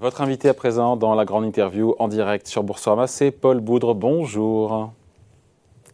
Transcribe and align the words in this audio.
Votre 0.00 0.22
invité 0.22 0.48
à 0.48 0.54
présent 0.54 0.96
dans 0.96 1.14
la 1.14 1.26
grande 1.26 1.44
interview 1.44 1.94
en 1.98 2.08
direct 2.08 2.46
sur 2.46 2.62
Boursorama, 2.62 3.06
c'est 3.06 3.30
Paul 3.30 3.60
Boudre. 3.60 3.94
Bonjour. 3.94 4.92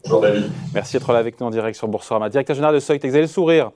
Bonjour 0.05 0.21
David. 0.21 0.49
Merci 0.73 0.93
d'être 0.93 1.11
là 1.11 1.19
avec 1.19 1.37
nous 1.41 1.47
en 1.47 1.49
direct 1.49 1.77
sur 1.77 1.89
Boursorama. 1.89 2.29
Directeur 2.29 2.55
général 2.55 2.73
de 2.73 2.79
vous 2.79 2.91
avez 2.91 3.19
le 3.19 3.27
sourire. 3.27 3.71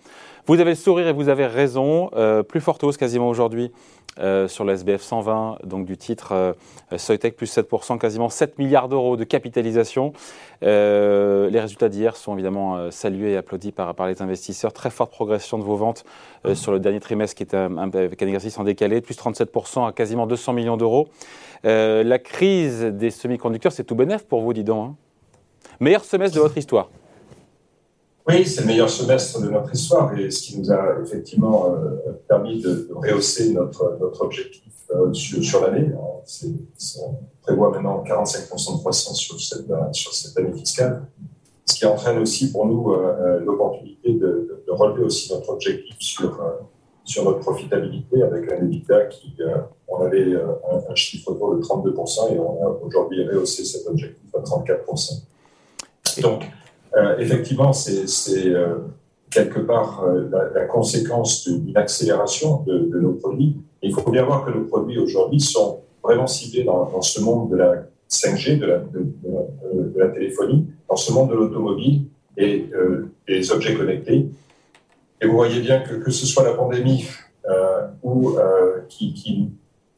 Vous 0.48 0.60
avez 0.60 0.72
le 0.72 0.76
sourire 0.76 1.08
et 1.08 1.14
vous 1.14 1.30
avez 1.30 1.46
raison. 1.46 2.10
Euh, 2.16 2.44
plus 2.44 2.62
forte 2.62 2.84
hausse 2.84 2.98
quasiment 2.98 3.30
aujourd'hui 3.30 3.72
euh, 4.20 4.50
sur 4.50 4.66
le 4.66 4.74
SBF 4.74 5.02
120, 5.02 5.60
donc 5.64 5.86
du 5.86 5.96
titre 5.96 6.34
euh, 6.34 6.98
Soitec 6.98 7.38
plus 7.38 7.56
7%, 7.56 7.98
quasiment 7.98 8.28
7 8.28 8.60
milliards 8.60 8.90
d'euros 8.90 9.16
de 9.16 9.24
capitalisation. 9.24 10.12
Euh, 10.64 11.50
les 11.50 11.62
résultats 11.62 11.88
d'hier 11.88 12.18
sont 12.18 12.34
évidemment 12.34 12.92
salués 12.92 13.32
et 13.32 13.38
applaudis 13.38 13.72
par, 13.72 13.96
par 13.96 14.08
les 14.08 14.22
investisseurs. 14.22 14.74
Très 14.74 14.90
forte 14.90 15.12
progression 15.12 15.58
de 15.58 15.64
vos 15.64 15.78
ventes 15.78 16.04
sur 16.54 16.74
le 16.74 16.80
dernier 16.80 17.00
trimestre 17.00 17.38
qui 17.38 17.44
est 17.44 17.56
un, 17.56 17.78
avec 17.78 18.22
un 18.22 18.28
exercice 18.28 18.60
en 18.60 18.66
décalé, 18.66 19.00
plus 19.00 19.18
37% 19.18 19.88
à 19.88 19.92
quasiment 19.94 20.28
200 20.28 20.54
millions 20.54 20.78
d'euros. 20.78 21.08
la 21.64 22.20
crise 22.20 22.82
des 22.82 23.12
semi-conducteurs, 23.12 23.72
c'est 23.72 23.86
tout 23.86 23.96
bénef 23.96 24.26
pour 24.26 24.42
vous, 24.42 24.52
dis 24.52 24.66
donc. 24.66 24.90
Hein. 24.90 24.96
Meilleur 25.80 26.04
semestre 26.04 26.36
de 26.36 26.42
votre 26.42 26.58
histoire. 26.58 26.90
Oui, 28.28 28.46
c'est 28.46 28.62
le 28.62 28.68
meilleur 28.68 28.90
semestre 28.90 29.42
de 29.42 29.50
notre 29.50 29.74
histoire 29.74 30.16
et 30.16 30.30
ce 30.30 30.44
qui 30.44 30.60
nous 30.60 30.72
a 30.72 31.00
effectivement 31.04 31.74
euh, 31.74 32.12
permis 32.28 32.62
de, 32.62 32.88
rehausser 32.94 33.52
notre, 33.52 33.98
notre 34.00 34.22
objectif 34.22 34.74
euh, 34.92 35.12
sur, 35.14 35.62
l'année. 35.62 35.90
On 35.96 37.16
prévoit 37.42 37.72
maintenant 37.72 38.04
45% 38.04 38.74
de 38.76 38.80
croissance 38.80 39.18
sur 39.18 39.42
cette, 39.42 39.66
sur 39.94 40.14
cette 40.14 40.38
année 40.38 40.54
fiscale, 40.54 41.04
ce 41.66 41.76
qui 41.76 41.86
entraîne 41.86 42.20
aussi 42.20 42.52
pour 42.52 42.68
nous 42.68 42.92
euh, 42.92 43.40
l'opportunité 43.40 44.14
de, 44.14 44.64
de, 44.68 44.72
relever 44.72 45.04
aussi 45.04 45.34
notre 45.34 45.50
objectif 45.50 45.96
sur, 46.00 46.40
sur 47.04 47.26
notre 47.26 47.40
profitabilité 47.40 48.22
avec 48.22 48.52
un 48.52 48.58
EBITDA 48.58 49.06
qui, 49.06 49.36
on 49.88 50.02
avait 50.02 50.36
un, 50.36 50.92
un 50.92 50.96
chiffre 50.96 51.32
autour 51.32 51.56
de 51.56 51.62
32% 51.62 52.36
et 52.36 52.40
on 52.40 52.64
a 52.64 52.70
aujourd'hui 52.86 53.28
rehaussé 53.28 53.66
cet 53.66 53.88
objectif 53.88 54.30
à 54.36 54.40
34%. 54.40 55.24
Donc, 56.22 56.44
euh, 56.96 57.18
effectivement, 57.18 57.72
c'est 57.72 58.06
euh, 58.48 58.76
quelque 59.30 59.60
part 59.60 60.04
euh, 60.04 60.30
la, 60.54 60.66
conséquence 60.66 61.48
d'une 61.48 61.78
accélération 61.78 62.64
de, 62.64 63.00
nos 63.00 63.14
produits. 63.14 63.58
il 63.82 63.94
faut 63.94 64.12
bien 64.12 64.26
voir 64.26 64.46
que 64.46 64.52
nos 64.52 64.66
produits 64.66 65.00
aujourd'hui 65.00 65.40
sont 65.40 65.82
vraiment 66.04 66.28
ciblés 66.28 66.64
dans, 66.64 67.02
ce 67.02 67.22
monde 67.22 67.50
de 67.52 67.56
la 67.56 67.84
5G, 68.10 68.60
de 68.60 68.66
la, 69.96 70.08
téléphonie, 70.10 70.68
dans 70.90 70.98
ce 70.98 71.14
monde 71.14 71.30
de 71.30 71.36
l'automobile 71.36 72.08
et 72.36 72.70
des 73.28 73.52
objets 73.52 73.76
connectés. 73.76 74.28
Et 75.22 75.28
vous 75.28 75.36
voyez 75.36 75.62
bien 75.62 75.82
que 75.82 75.96
que 75.96 76.12
ce 76.12 76.26
soit 76.26 76.44
la 76.44 76.54
pandémie 76.54 77.08
ou 78.04 78.36
qui, 78.90 79.14
qui, 79.14 79.52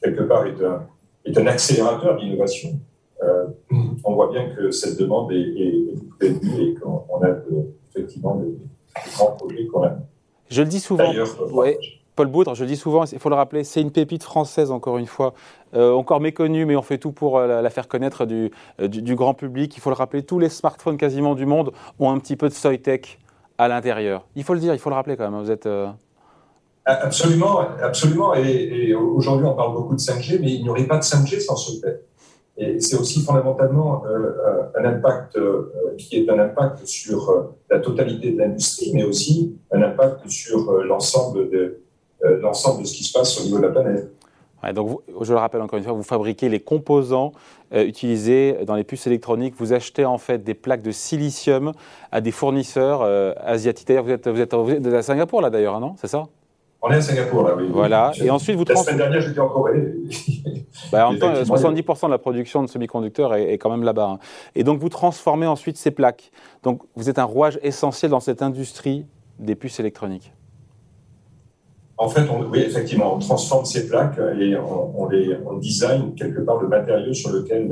quelque 0.04 0.24
part 0.24 0.46
est 0.46 0.62
un, 0.64 0.86
est 1.26 1.38
un 1.38 1.48
accélérateur 1.48 2.18
d'innovation, 2.18 2.80
on 4.04 4.14
voit 4.14 4.32
bien 4.32 4.50
que 4.56 4.72
cette 4.72 5.00
demande 5.00 5.32
est, 5.32 5.36
est, 5.36 6.26
et 6.26 6.74
qu'on 6.76 7.24
a 7.24 7.30
effectivement 7.96 8.36
des, 8.36 8.56
grands 9.16 9.32
projets 9.32 9.68
qu'on 9.68 9.84
a. 9.84 9.94
Je 10.50 10.62
le 10.62 10.68
dis 10.68 10.80
souvent. 10.80 11.12
Paul 12.16 12.28
Boudre, 12.28 12.54
je 12.54 12.64
le 12.64 12.68
dis 12.68 12.78
souvent, 12.78 13.06
il 13.06 13.18
faut 13.18 13.30
le 13.30 13.36
rappeler, 13.36 13.64
c'est 13.64 13.82
une 13.82 13.92
pépite 13.92 14.24
française, 14.24 14.70
encore 14.70 14.98
une 14.98 15.08
fois, 15.08 15.34
euh, 15.74 15.94
encore 15.94 16.20
méconnue, 16.20 16.66
mais 16.66 16.76
on 16.76 16.84
fait 16.84 17.00
tout 17.00 17.12
pour 17.12 17.40
euh, 17.40 17.62
la, 17.62 17.70
faire 17.72 17.88
connaître 17.88 18.28
euh, 18.30 18.88
du, 18.88 19.02
du, 19.02 19.16
grand 19.16 19.34
public. 19.34 19.76
Il 19.76 19.80
faut 19.80 19.90
le 19.90 19.96
rappeler, 19.96 20.22
tous 20.22 20.38
les 20.38 20.50
smartphones 20.50 20.98
quasiment 20.98 21.34
du 21.34 21.48
monde 21.48 21.72
ont 22.00 22.12
un 22.12 22.20
petit 22.20 22.36
peu 22.36 22.50
de 22.50 22.54
Soytech 22.54 23.20
à 23.58 23.68
l'intérieur. 23.68 24.28
Il 24.36 24.44
faut 24.44 24.54
le 24.54 24.60
dire, 24.60 24.74
il 24.74 24.80
faut 24.80 24.90
le 24.92 24.96
rappeler 24.96 25.18
quand 25.18 25.30
même. 25.30 25.42
Vous 25.42 25.50
êtes. 25.50 25.68
Absolument, 26.86 27.62
absolument. 27.82 28.36
Et, 28.36 28.90
et 28.90 28.94
aujourd'hui, 28.94 29.48
on 29.48 29.56
parle 29.56 29.74
beaucoup 29.74 29.96
de 29.96 30.02
5G, 30.02 30.40
mais 30.40 30.52
il 30.52 30.64
n'y 30.64 30.70
aurait 30.70 30.86
pas 30.86 30.98
de 30.98 31.04
5G 31.04 31.40
sans 31.40 31.56
Soytech. 31.56 32.02
Et 32.58 32.80
c'est 32.80 32.96
aussi 32.96 33.22
fondamentalement 33.22 34.04
euh, 34.06 34.10
euh, 34.10 34.64
un 34.80 34.86
impact 34.86 35.38
euh, 35.38 35.72
qui 35.98 36.18
est 36.18 36.30
un 36.30 36.38
impact 36.38 36.86
sur 36.86 37.52
la 37.70 37.80
totalité 37.80 38.32
de 38.32 38.38
l'industrie, 38.38 38.92
mais 38.94 39.04
aussi 39.04 39.58
un 39.72 39.82
impact 39.82 40.28
sur 40.30 40.72
l'ensemble 40.84 41.50
de, 41.50 41.82
l'ensemble 42.42 42.84
de 42.84 42.88
ce 42.88 42.94
qui 42.94 43.04
se 43.04 43.12
passe 43.12 43.40
au 43.42 43.44
niveau 43.44 43.58
de 43.58 43.64
la 43.64 43.70
planète. 43.70 44.12
donc 44.76 45.02
je 45.22 45.34
le 45.34 45.40
rappelle 45.40 45.62
encore 45.62 45.78
une 45.78 45.84
fois, 45.84 45.94
vous 45.94 46.04
fabriquez 46.04 46.48
les 46.48 46.60
composants 46.60 47.32
utilisés 47.72 48.60
dans 48.66 48.76
les 48.76 48.84
puces 48.84 49.08
électroniques. 49.08 49.56
Vous 49.58 49.74
achetez 49.74 50.06
en 50.06 50.20
fait 50.20 50.44
des 50.44 50.54
plaques 50.54 50.84
de 50.84 50.92
silicium 50.92 51.74
à 52.12 52.22
des 52.22 52.32
fournisseurs 52.32 53.02
asiatiques. 53.44 53.90
Vous 53.90 54.12
êtes, 54.12 54.28
vous, 54.28 54.40
êtes, 54.40 54.54
vous 54.54 54.72
êtes 54.72 54.94
à 54.94 55.02
Singapour 55.02 55.42
là 55.42 55.50
d'ailleurs, 55.50 55.80
non? 55.80 55.96
C'est 55.98 56.08
ça? 56.08 56.26
On 56.86 56.92
est 56.92 56.96
à 56.96 57.02
Singapour, 57.02 57.44
là, 57.44 57.56
oui. 57.56 57.70
Voilà. 57.72 58.12
Et 58.22 58.30
ensuite, 58.30 58.58
vous 58.58 58.66
La 58.66 58.76
semaine 58.76 58.98
dernière, 58.98 59.22
j'étais 59.22 59.40
en 59.40 59.50
Corée. 59.50 59.94
Bah, 60.92 61.08
en 61.08 61.14
70% 61.14 62.08
de 62.08 62.12
la 62.12 62.18
production 62.18 62.62
de 62.62 62.68
semi-conducteurs 62.68 63.36
est, 63.36 63.58
quand 63.58 63.70
même 63.70 63.84
là-bas. 63.84 64.10
Hein. 64.14 64.20
Et 64.56 64.64
donc, 64.64 64.80
vous 64.80 64.90
transformez 64.90 65.46
ensuite 65.46 65.78
ces 65.78 65.92
plaques. 65.92 66.32
Donc, 66.64 66.82
vous 66.96 67.10
êtes 67.10 67.20
un 67.20 67.24
rouage 67.24 67.60
essentiel 67.62 68.12
dans 68.12 68.20
cette 68.20 68.42
industrie 68.42 69.06
des 69.40 69.56
puces 69.56 69.80
électroniques. 69.80 70.34
En 71.98 72.10
fait, 72.10 72.28
on, 72.30 72.44
oui, 72.50 72.60
effectivement, 72.60 73.16
on 73.16 73.20
transforme 73.20 73.66
ces 73.66 73.88
plaques 73.88 74.20
et 74.40 74.58
on, 74.58 75.08
les, 75.08 75.38
on 75.46 75.58
design 75.58 76.16
quelque 76.16 76.42
part 76.42 76.60
le 76.62 76.68
matériau 76.68 77.14
sur 77.14 77.32
lequel 77.32 77.72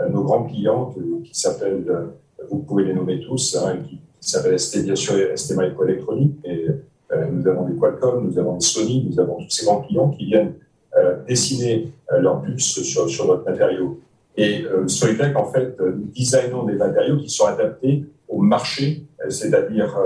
euh, 0.00 0.08
nos 0.08 0.22
grands 0.22 0.44
clients, 0.44 0.94
qui 1.24 1.38
s'appellent, 1.38 1.84
euh, 1.88 2.06
vous 2.50 2.58
pouvez 2.58 2.84
les 2.84 2.94
nommer 2.94 3.20
tous, 3.20 3.56
hein, 3.56 3.78
qui, 3.88 4.00
s'appellent 4.20 4.58
ST, 4.58 4.84
bien 4.84 4.96
sûr, 4.96 5.14
ST 5.36 5.56
Microelectronics, 5.56 6.34
et 6.44 6.68
euh, 6.68 6.84
nous 7.30 7.48
avons 7.48 7.66
des 7.66 7.76
Qualcomm, 7.78 8.26
nous 8.26 8.38
avons 8.38 8.54
des 8.54 8.64
Sony, 8.64 9.06
nous 9.10 9.18
avons 9.18 9.36
tous 9.36 9.50
ces 9.50 9.64
grands 9.64 9.80
clients 9.80 10.10
qui 10.10 10.26
viennent 10.26 10.54
euh, 10.96 11.16
dessiner 11.28 11.92
euh, 12.12 12.20
leurs 12.20 12.40
puces 12.40 12.82
sur, 12.82 13.26
notre 13.26 13.44
matériau. 13.44 14.00
Et 14.36 14.64
euh, 14.64 14.88
Soitec, 14.88 15.36
en 15.36 15.44
fait, 15.44 15.78
nous 15.78 16.10
designons 16.16 16.64
des 16.64 16.74
matériaux 16.74 17.18
qui 17.18 17.28
sont 17.28 17.44
adaptés 17.44 18.04
au 18.26 18.40
marché, 18.40 19.04
c'est-à-dire 19.28 19.96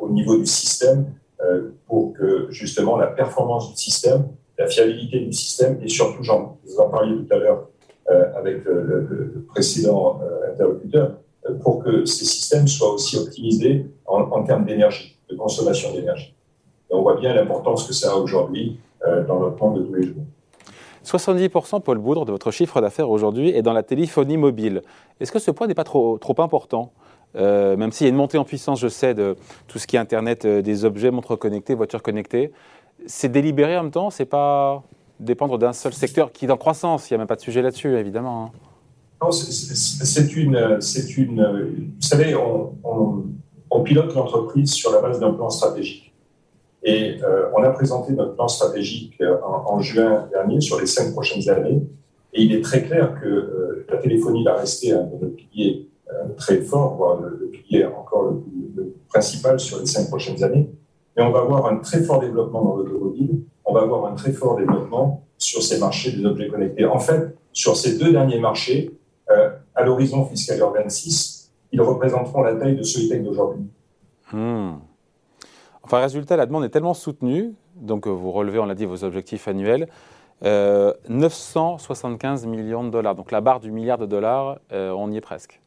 au 0.00 0.08
niveau 0.10 0.36
du 0.36 0.46
système, 0.46 1.06
pour 1.86 2.14
que 2.14 2.46
justement 2.50 2.96
la 2.96 3.06
performance 3.08 3.70
du 3.70 3.76
système, 3.76 4.28
la 4.58 4.66
fiabilité 4.66 5.20
du 5.20 5.32
système, 5.32 5.78
et 5.82 5.88
surtout, 5.88 6.22
j'en 6.22 6.58
en 6.78 6.88
parliez 6.88 7.14
tout 7.14 7.34
à 7.34 7.38
l'heure 7.38 7.68
avec 8.36 8.64
le, 8.64 9.44
précédent 9.48 10.20
interlocuteur, 10.50 11.18
pour 11.62 11.84
que 11.84 12.06
ces 12.06 12.24
systèmes 12.24 12.66
soient 12.66 12.94
aussi 12.94 13.18
optimisés 13.18 13.86
en, 14.06 14.22
en 14.22 14.42
termes 14.44 14.64
d'énergie 14.64 15.16
consommation 15.44 15.92
d'énergie. 15.92 16.34
on 16.90 17.02
voit 17.02 17.16
bien 17.16 17.34
l'importance 17.34 17.86
que 17.86 17.92
ça 17.92 18.12
a 18.12 18.14
aujourd'hui 18.14 18.78
euh, 19.06 19.24
dans 19.26 19.40
notre 19.40 19.62
monde 19.62 19.78
de 19.78 19.84
tous 19.84 19.94
les 19.94 20.06
jours. 20.06 20.24
70%, 21.04 21.82
Paul 21.82 21.98
Boudre, 21.98 22.24
de 22.24 22.32
votre 22.32 22.50
chiffre 22.50 22.80
d'affaires 22.80 23.10
aujourd'hui 23.10 23.50
est 23.50 23.60
dans 23.60 23.74
la 23.74 23.82
téléphonie 23.82 24.38
mobile. 24.38 24.80
Est-ce 25.20 25.30
que 25.30 25.38
ce 25.38 25.50
point 25.50 25.66
n'est 25.66 25.74
pas 25.74 25.84
trop, 25.84 26.16
trop 26.16 26.34
important? 26.40 26.92
Euh, 27.36 27.76
Même 27.76 27.92
s'il 27.92 28.06
y 28.06 28.08
a 28.08 28.10
une 28.10 28.16
montée 28.16 28.38
en 28.38 28.44
puissance, 28.44 28.80
je 28.80 28.88
sais, 28.88 29.12
de 29.12 29.36
tout 29.68 29.78
ce 29.78 29.86
qui 29.86 29.96
est 29.96 29.98
Internet, 29.98 30.46
euh, 30.46 30.62
des 30.62 30.86
objets, 30.86 31.10
montres 31.10 31.38
connectées, 31.38 31.74
voitures 31.74 32.02
connectées, 32.02 32.52
c'est 33.06 33.30
délibéré 33.30 33.76
en 33.76 33.82
même 33.82 33.92
temps? 33.92 34.08
C'est 34.08 34.24
pas 34.24 34.82
dépendre 35.20 35.58
d'un 35.58 35.74
seul 35.74 35.92
secteur 35.92 36.32
qui 36.32 36.46
est 36.46 36.50
en 36.50 36.56
croissance? 36.56 37.10
Il 37.10 37.12
n'y 37.12 37.16
a 37.16 37.18
même 37.18 37.26
pas 37.26 37.36
de 37.36 37.42
sujet 37.42 37.60
là-dessus, 37.60 37.98
évidemment. 37.98 38.44
Hein. 38.44 38.50
Non, 39.22 39.30
c'est 39.30 40.36
une, 40.36 40.56
une. 40.56 41.90
Vous 42.00 42.08
savez, 42.08 42.34
on 42.34 42.72
on 42.82 43.24
pilote 43.80 44.14
l'entreprise 44.14 44.72
sur 44.72 44.92
la 44.92 45.00
base 45.00 45.20
d'un 45.20 45.32
plan 45.32 45.50
stratégique. 45.50 46.14
Et 46.84 47.16
euh, 47.22 47.46
on 47.56 47.62
a 47.62 47.70
présenté 47.70 48.12
notre 48.12 48.34
plan 48.34 48.46
stratégique 48.46 49.16
euh, 49.22 49.36
en, 49.42 49.80
juin 49.80 50.28
dernier 50.30 50.60
sur 50.60 50.78
les 50.78 50.86
cinq 50.86 51.12
prochaines 51.12 51.48
années. 51.48 51.82
Et 52.34 52.42
il 52.42 52.54
est 52.54 52.60
très 52.60 52.82
clair 52.82 53.18
que 53.20 53.26
euh, 53.26 53.86
la 53.88 53.96
téléphonie 53.96 54.44
va 54.44 54.54
rester 54.56 54.92
un 54.92 55.08
piliers 55.36 55.88
très 56.36 56.58
fort, 56.58 56.94
voire 56.96 57.20
le, 57.20 57.48
pilier 57.48 57.86
encore 57.86 58.24
le, 58.76 58.94
principal 59.08 59.58
sur 59.58 59.80
les 59.80 59.86
cinq 59.86 60.08
prochaines 60.08 60.42
années. 60.44 60.68
Mais 61.16 61.22
on 61.22 61.30
va 61.30 61.40
avoir 61.40 61.66
un 61.66 61.76
très 61.76 62.02
fort 62.02 62.20
développement 62.20 62.62
dans 62.62 62.76
l'automobile. 62.76 63.40
On 63.64 63.72
va 63.72 63.82
avoir 63.82 64.06
un 64.06 64.14
très 64.14 64.32
fort 64.32 64.56
développement 64.56 65.24
sur 65.38 65.62
ces 65.62 65.78
marchés 65.78 66.12
des 66.12 66.24
objets 66.26 66.48
connectés. 66.48 66.84
En 66.84 66.98
fait, 66.98 67.34
sur 67.52 67.76
ces 67.76 67.98
deux 67.98 68.12
derniers 68.12 68.38
marchés, 68.40 68.90
à 69.74 69.84
l'horizon 69.84 70.24
fiscal 70.26 70.60
26, 70.60 71.33
ils 71.74 71.80
représenteront 71.80 72.42
la 72.42 72.54
taille 72.54 72.76
de 72.76 72.82
Soitec 72.82 73.24
d'aujourd'hui. 73.24 73.64
Hmm. 74.32 74.74
Enfin, 75.82 75.98
résultat, 75.98 76.36
la 76.36 76.46
demande 76.46 76.64
est 76.64 76.70
tellement 76.70 76.94
soutenue, 76.94 77.54
donc 77.74 78.06
euh, 78.06 78.10
vous 78.10 78.30
relevez, 78.30 78.60
on 78.60 78.66
l'a 78.66 78.76
dit, 78.76 78.86
vos 78.86 79.04
objectifs 79.04 79.48
annuels, 79.48 79.88
975 80.42 82.44
euh, 82.44 82.48
millions 82.48 82.84
de 82.84 82.90
dollars. 82.90 83.16
Donc 83.16 83.32
la 83.32 83.40
barre 83.40 83.60
du 83.60 83.72
milliard 83.72 83.98
de 83.98 84.06
dollars, 84.06 84.58
euh, 84.72 84.92
on 84.92 85.10
y 85.10 85.16
est 85.16 85.20
presque. 85.20 85.60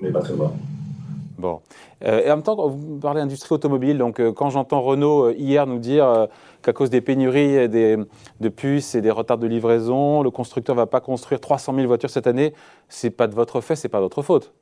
On 0.00 0.04
n'est 0.04 0.12
pas 0.12 0.20
très 0.20 0.34
loin. 0.34 0.52
Bon. 1.38 1.60
Euh, 2.04 2.22
et 2.22 2.30
en 2.30 2.36
même 2.36 2.42
temps, 2.42 2.68
vous 2.68 2.98
parlez 2.98 3.20
d'industrie 3.20 3.54
automobile. 3.54 3.98
Donc, 3.98 4.20
quand 4.34 4.50
j'entends 4.50 4.82
Renault 4.82 5.30
hier 5.30 5.66
nous 5.66 5.78
dire 5.78 6.28
qu'à 6.66 6.72
cause 6.72 6.90
des 6.90 7.00
pénuries 7.00 7.68
des, 7.68 7.96
de 8.40 8.48
puces 8.48 8.96
et 8.96 9.00
des 9.00 9.12
retards 9.12 9.38
de 9.38 9.46
livraison, 9.46 10.22
le 10.22 10.30
constructeur 10.30 10.74
ne 10.74 10.80
va 10.80 10.86
pas 10.86 11.00
construire 11.00 11.40
300 11.40 11.72
000 11.74 11.86
voitures 11.86 12.10
cette 12.10 12.26
année, 12.26 12.54
c'est 12.88 13.10
pas 13.10 13.28
de 13.28 13.34
votre 13.36 13.60
fait, 13.60 13.76
c'est 13.76 13.88
pas 13.88 14.00
votre 14.00 14.20
faute. 14.22 14.52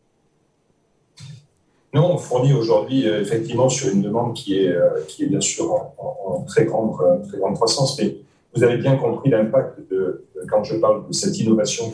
Non, 1.95 2.13
on 2.13 2.19
fournit 2.19 2.53
aujourd'hui 2.53 3.07
effectivement 3.07 3.69
sur 3.69 3.89
une 3.89 4.03
demande 4.03 4.35
qui 4.35 4.59
est, 4.59 4.67
est 4.67 5.27
bien 5.27 5.41
sûr 5.41 5.73
en, 5.73 6.45
très, 6.47 6.67
grande, 6.67 6.93
très 7.29 7.39
grande 7.39 7.55
croissance. 7.55 7.99
Mais 7.99 8.17
vous 8.55 8.63
avez 8.63 8.77
bien 8.77 8.97
compris 8.97 9.31
l'impact 9.31 9.79
de, 9.91 10.27
quand 10.49 10.63
je 10.63 10.77
parle 10.77 11.07
de 11.07 11.13
cette 11.13 11.39
innovation 11.39 11.93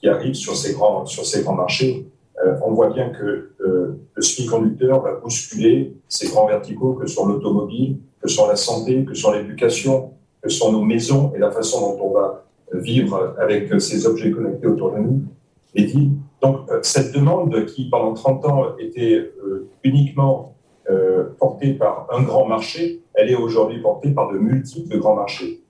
qui, 0.00 0.08
arrive 0.08 0.34
sur 0.34 0.56
ces 0.56 0.74
grands, 0.74 1.06
sur 1.06 1.24
ces 1.24 1.42
grands 1.42 1.54
marchés. 1.54 2.06
Euh, 2.44 2.56
on 2.64 2.72
voit 2.72 2.90
bien 2.90 3.10
que 3.10 3.52
euh, 3.60 4.00
le 4.14 4.22
semi-conducteur 4.22 5.00
va 5.00 5.14
bousculer 5.14 5.94
ces 6.08 6.28
grands 6.28 6.48
verticaux 6.48 6.94
que 6.94 7.06
sont 7.06 7.26
l'automobile, 7.26 7.98
que 8.22 8.28
sont 8.28 8.46
la 8.46 8.56
santé, 8.56 9.04
que 9.04 9.14
sont 9.14 9.32
l'éducation, 9.32 10.12
que 10.42 10.48
sont 10.48 10.72
nos 10.72 10.82
maisons 10.82 11.32
et 11.34 11.38
la 11.38 11.50
façon 11.50 11.80
dont 11.80 12.04
on 12.06 12.12
va 12.12 12.44
vivre 12.72 13.34
avec 13.38 13.80
ces 13.80 14.06
objets 14.06 14.30
connectés 14.30 14.66
autour 14.66 14.92
de 14.92 14.98
nous, 14.98 15.22
villes. 15.74 16.10
Donc, 16.40 16.60
euh, 16.70 16.80
cette 16.82 17.12
demande 17.12 17.66
qui, 17.66 17.88
pendant 17.88 18.14
30 18.14 18.44
ans, 18.46 18.64
était 18.78 19.30
uniquement 19.84 20.54
portée 21.38 21.72
par 21.72 22.08
un 22.12 22.22
grand 22.22 22.46
marché, 22.46 23.00
elle 23.14 23.30
est 23.30 23.36
aujourd'hui 23.36 23.80
portée 23.80 24.10
par 24.10 24.30
de 24.30 24.38
multiples 24.38 24.98
grands 24.98 25.14
marchés. 25.14 25.61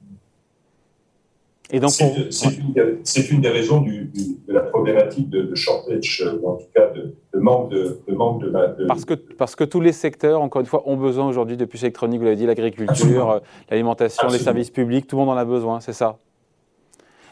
Et 1.74 1.80
donc, 1.80 1.90
c'est 1.90 3.30
une, 3.30 3.40
des 3.40 3.48
raisons 3.48 3.80
de 3.80 4.52
la 4.52 4.60
problématique 4.60 5.30
de, 5.30 5.54
shortage, 5.54 6.22
ou 6.42 6.50
en 6.50 6.56
tout 6.56 6.66
cas 6.74 6.90
de, 6.90 7.14
manque 7.40 7.70
de, 7.70 7.98
manque 8.08 8.42
de, 8.42 8.86
Parce, 8.86 9.06
que, 9.06 9.14
parce 9.14 9.56
que 9.56 9.64
tous 9.64 9.80
les 9.80 9.92
secteurs, 9.92 10.42
encore 10.42 10.60
une 10.60 10.66
fois, 10.66 10.82
ont 10.86 10.98
besoin 10.98 11.26
aujourd'hui 11.26 11.56
de 11.56 11.64
puces 11.64 11.82
électroniques, 11.82 12.19
vous 12.19 12.26
l'avez 12.26 12.36
dit, 12.36 12.44
l'agriculture, 12.44 13.30
euh, 13.30 13.38
l'alimentation, 13.70 14.28
les 14.28 14.38
services 14.38 14.69
publics, 14.69 15.06
tout 15.06 15.16
le 15.16 15.24
monde 15.24 15.34
en 15.34 15.38
a 15.38 15.46
besoin, 15.46 15.80
c'est 15.80 15.94
ça. 15.94 16.19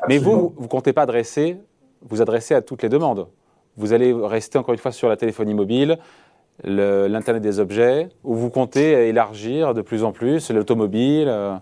Mais 0.09 0.17
vous, 0.17 0.55
vous 0.57 0.63
ne 0.63 0.69
comptez 0.69 0.95
pas 0.95 1.03
adresser, 1.03 1.59
vous 2.01 2.23
adresser 2.23 2.55
à 2.55 2.63
toutes 2.63 2.83
les 2.83 2.89
demandes. 2.89 3.27
Vous 3.77 3.93
allez 3.93 4.15
rester 4.15 4.57
encore 4.57 4.73
une 4.73 4.81
fois 4.81 4.93
sur 4.93 5.11
la 5.11 5.19
téléphonie 5.19 5.53
mobile, 5.53 5.99
l'Internet 6.65 7.43
des 7.43 7.61
objets, 7.61 8.09
ou 8.25 8.35
vous 8.35 8.49
comptez 8.49 9.09
élargir 9.09 9.75
de 9.75 9.83
plus 9.83 10.03
en 10.03 10.13
plus 10.13 10.51
l'automobile 10.51 11.29
euh, 11.29 11.57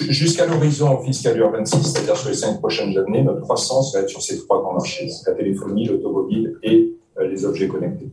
Jusqu'à 0.00 0.46
l'horizon 0.46 0.98
fiscal 1.02 1.40
26, 1.40 1.82
c'est-à-dire 1.82 2.16
sur 2.16 2.28
les 2.28 2.34
cinq 2.34 2.58
prochaines 2.58 2.96
années, 2.98 3.22
notre 3.22 3.40
croissance 3.40 3.94
va 3.94 4.00
être 4.00 4.08
sur 4.08 4.22
ces 4.22 4.38
trois 4.38 4.60
grands 4.60 4.74
marchés, 4.74 5.08
la 5.26 5.32
téléphonie, 5.34 5.86
l'automobile 5.86 6.56
et 6.62 6.92
euh, 7.18 7.28
les 7.28 7.44
objets 7.44 7.68
connectés. 7.68 8.08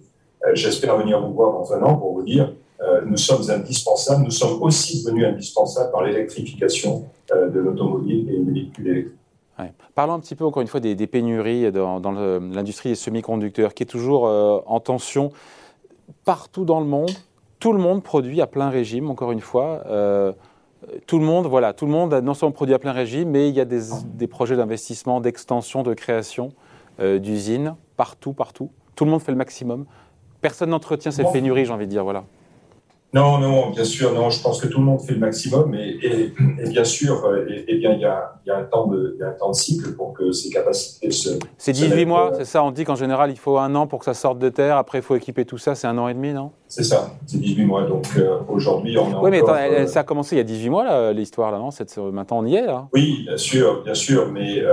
Euh, 0.46 0.52
j'espère 0.54 0.98
venir 0.98 1.22
vous 1.22 1.34
voir 1.34 1.54
dans 1.54 1.74
un 1.74 1.82
an 1.82 1.96
pour 1.96 2.14
vous 2.14 2.24
dire 2.24 2.54
euh, 2.82 3.02
nous 3.06 3.18
sommes 3.18 3.50
indispensables, 3.50 4.24
nous 4.24 4.32
sommes 4.32 4.62
aussi 4.62 5.04
devenus 5.04 5.26
indispensables 5.26 5.92
par 5.92 6.04
l'électrification 6.04 7.06
de 7.32 7.60
l'automobile 7.60 8.30
et 8.30 8.38
des 8.40 8.52
véhicules 8.52 8.88
électriques. 8.88 9.18
Parlons 9.94 10.14
un 10.14 10.20
petit 10.20 10.36
peu 10.36 10.44
encore 10.44 10.62
une 10.62 10.68
fois 10.68 10.80
des, 10.80 10.96
pénuries 11.08 11.72
dans, 11.72 12.00
dans 12.00 12.12
l'industrie 12.12 12.90
des 12.90 12.96
semi-conducteurs 12.96 13.74
qui 13.74 13.84
est 13.84 13.88
toujours 13.88 14.24
en 14.24 14.80
tension 14.80 15.32
partout 16.26 16.66
dans 16.66 16.80
le 16.80 16.88
monde. 16.88 17.12
Tout 17.60 17.72
le 17.72 17.80
monde 17.80 18.02
produit 18.02 18.42
à 18.42 18.48
plein 18.48 18.70
régime, 18.70 19.12
encore 19.12 19.32
une 19.32 19.40
fois 19.40 19.84
tout 21.06 21.20
le 21.20 21.26
monde, 21.26 21.46
voilà, 21.48 21.74
tout 21.74 21.86
le 21.86 21.92
monde 21.92 22.14
a 22.14 22.22
non 22.22 22.34
seulement 22.34 22.52
produit 22.52 22.74
à 22.74 22.80
plein 22.80 22.92
régime, 22.92 23.30
mais 23.30 23.50
il 23.50 23.56
y 23.56 23.62
a 23.62 23.66
des, 23.66 24.28
projets 24.28 24.56
d'investissement, 24.56 25.22
d'extension, 25.22 25.84
de 25.84 25.94
création 25.94 26.50
euh, 27.00 27.20
d'usines 27.20 27.76
partout, 27.98 28.34
partout. 28.34 28.72
Tout 28.96 29.06
le 29.06 29.12
monde 29.12 29.22
fait 29.22 29.32
le 29.32 29.38
maximum. 29.38 29.86
Personne 30.42 30.72
n'entretient 30.72 31.12
cette 31.12 31.32
pénurie, 31.32 31.66
j'ai 31.66 31.72
envie 31.72 31.86
de 31.86 31.92
dire, 31.92 32.04
voilà. 32.04 32.24
Non, 33.14 33.40
non, 33.40 33.72
bien 33.72 33.84
sûr, 33.84 34.14
non. 34.14 34.30
Je 34.30 34.42
pense 34.42 34.62
que 34.62 34.68
tout 34.68 34.80
le 34.80 34.86
monde 34.86 35.02
fait 35.02 35.14
le 35.14 35.20
maximum, 35.20 35.76
et, 35.76 36.00
et, 36.02 36.70
bien 36.70 36.86
sûr, 36.86 37.26
euh, 37.26 37.46
et, 37.68 37.76
bien 37.76 37.92
il 37.94 38.00
y, 38.00 38.06
a, 38.06 38.36
il 38.46 38.48
y, 38.48 38.52
a, 38.52 38.58
un 38.58 38.64
temps 38.64 38.88
de, 38.88 39.18
y 39.20 39.24
a 39.24 39.28
un 39.28 39.32
temps 39.32 39.50
de 39.50 39.56
cycle 39.56 39.94
pour 39.96 40.14
que 40.14 40.32
ces 40.32 40.50
capacités 40.50 41.12
se. 41.12 41.32
C'est 41.58 41.74
18 41.74 42.06
mois, 42.06 42.32
c'est 42.38 42.46
ça. 42.46 42.64
On 42.64 42.72
dit 42.72 42.86
qu'en 42.86 42.96
général, 42.96 43.30
il 43.30 43.38
faut 43.38 43.58
un 43.58 43.76
an 43.76 43.86
pour 43.86 44.00
que 44.00 44.06
ça 44.06 44.14
sorte 44.14 44.40
de 44.40 44.48
terre. 44.48 44.78
Après, 44.78 45.00
il 45.00 45.02
faut 45.02 45.16
équiper 45.16 45.44
tout 45.44 45.58
ça. 45.58 45.76
C'est 45.76 45.88
un 45.88 45.98
an 45.98 46.08
et 46.08 46.14
demi, 46.14 46.32
non? 46.32 46.52
C'est 46.70 46.84
ça. 46.84 47.12
C'est 47.28 47.40
18 47.40 47.66
mois. 47.66 47.84
Donc 47.84 48.06
euh, 48.16 48.38
aujourd'hui, 48.48 48.98
on 48.98 49.18
a. 49.18 49.22
Oui, 49.22 49.30
mais 49.30 49.44
euh, 49.44 49.88
ça 49.88 50.02
a 50.02 50.04
commencé 50.04 50.36
il 50.36 50.38
y 50.38 50.42
a 50.42 50.46
18 50.46 50.70
mois 50.70 51.12
l'histoire 51.12 51.52
là, 51.52 51.58
non? 51.58 51.70
Maintenant, 52.12 52.40
on 52.40 52.46
y 52.46 52.56
est 52.56 52.66
là. 52.66 52.88
Oui, 52.94 53.24
bien 53.26 53.38
sûr, 53.38 53.84
bien 53.84 53.96
sûr, 53.96 54.32
mais. 54.32 54.64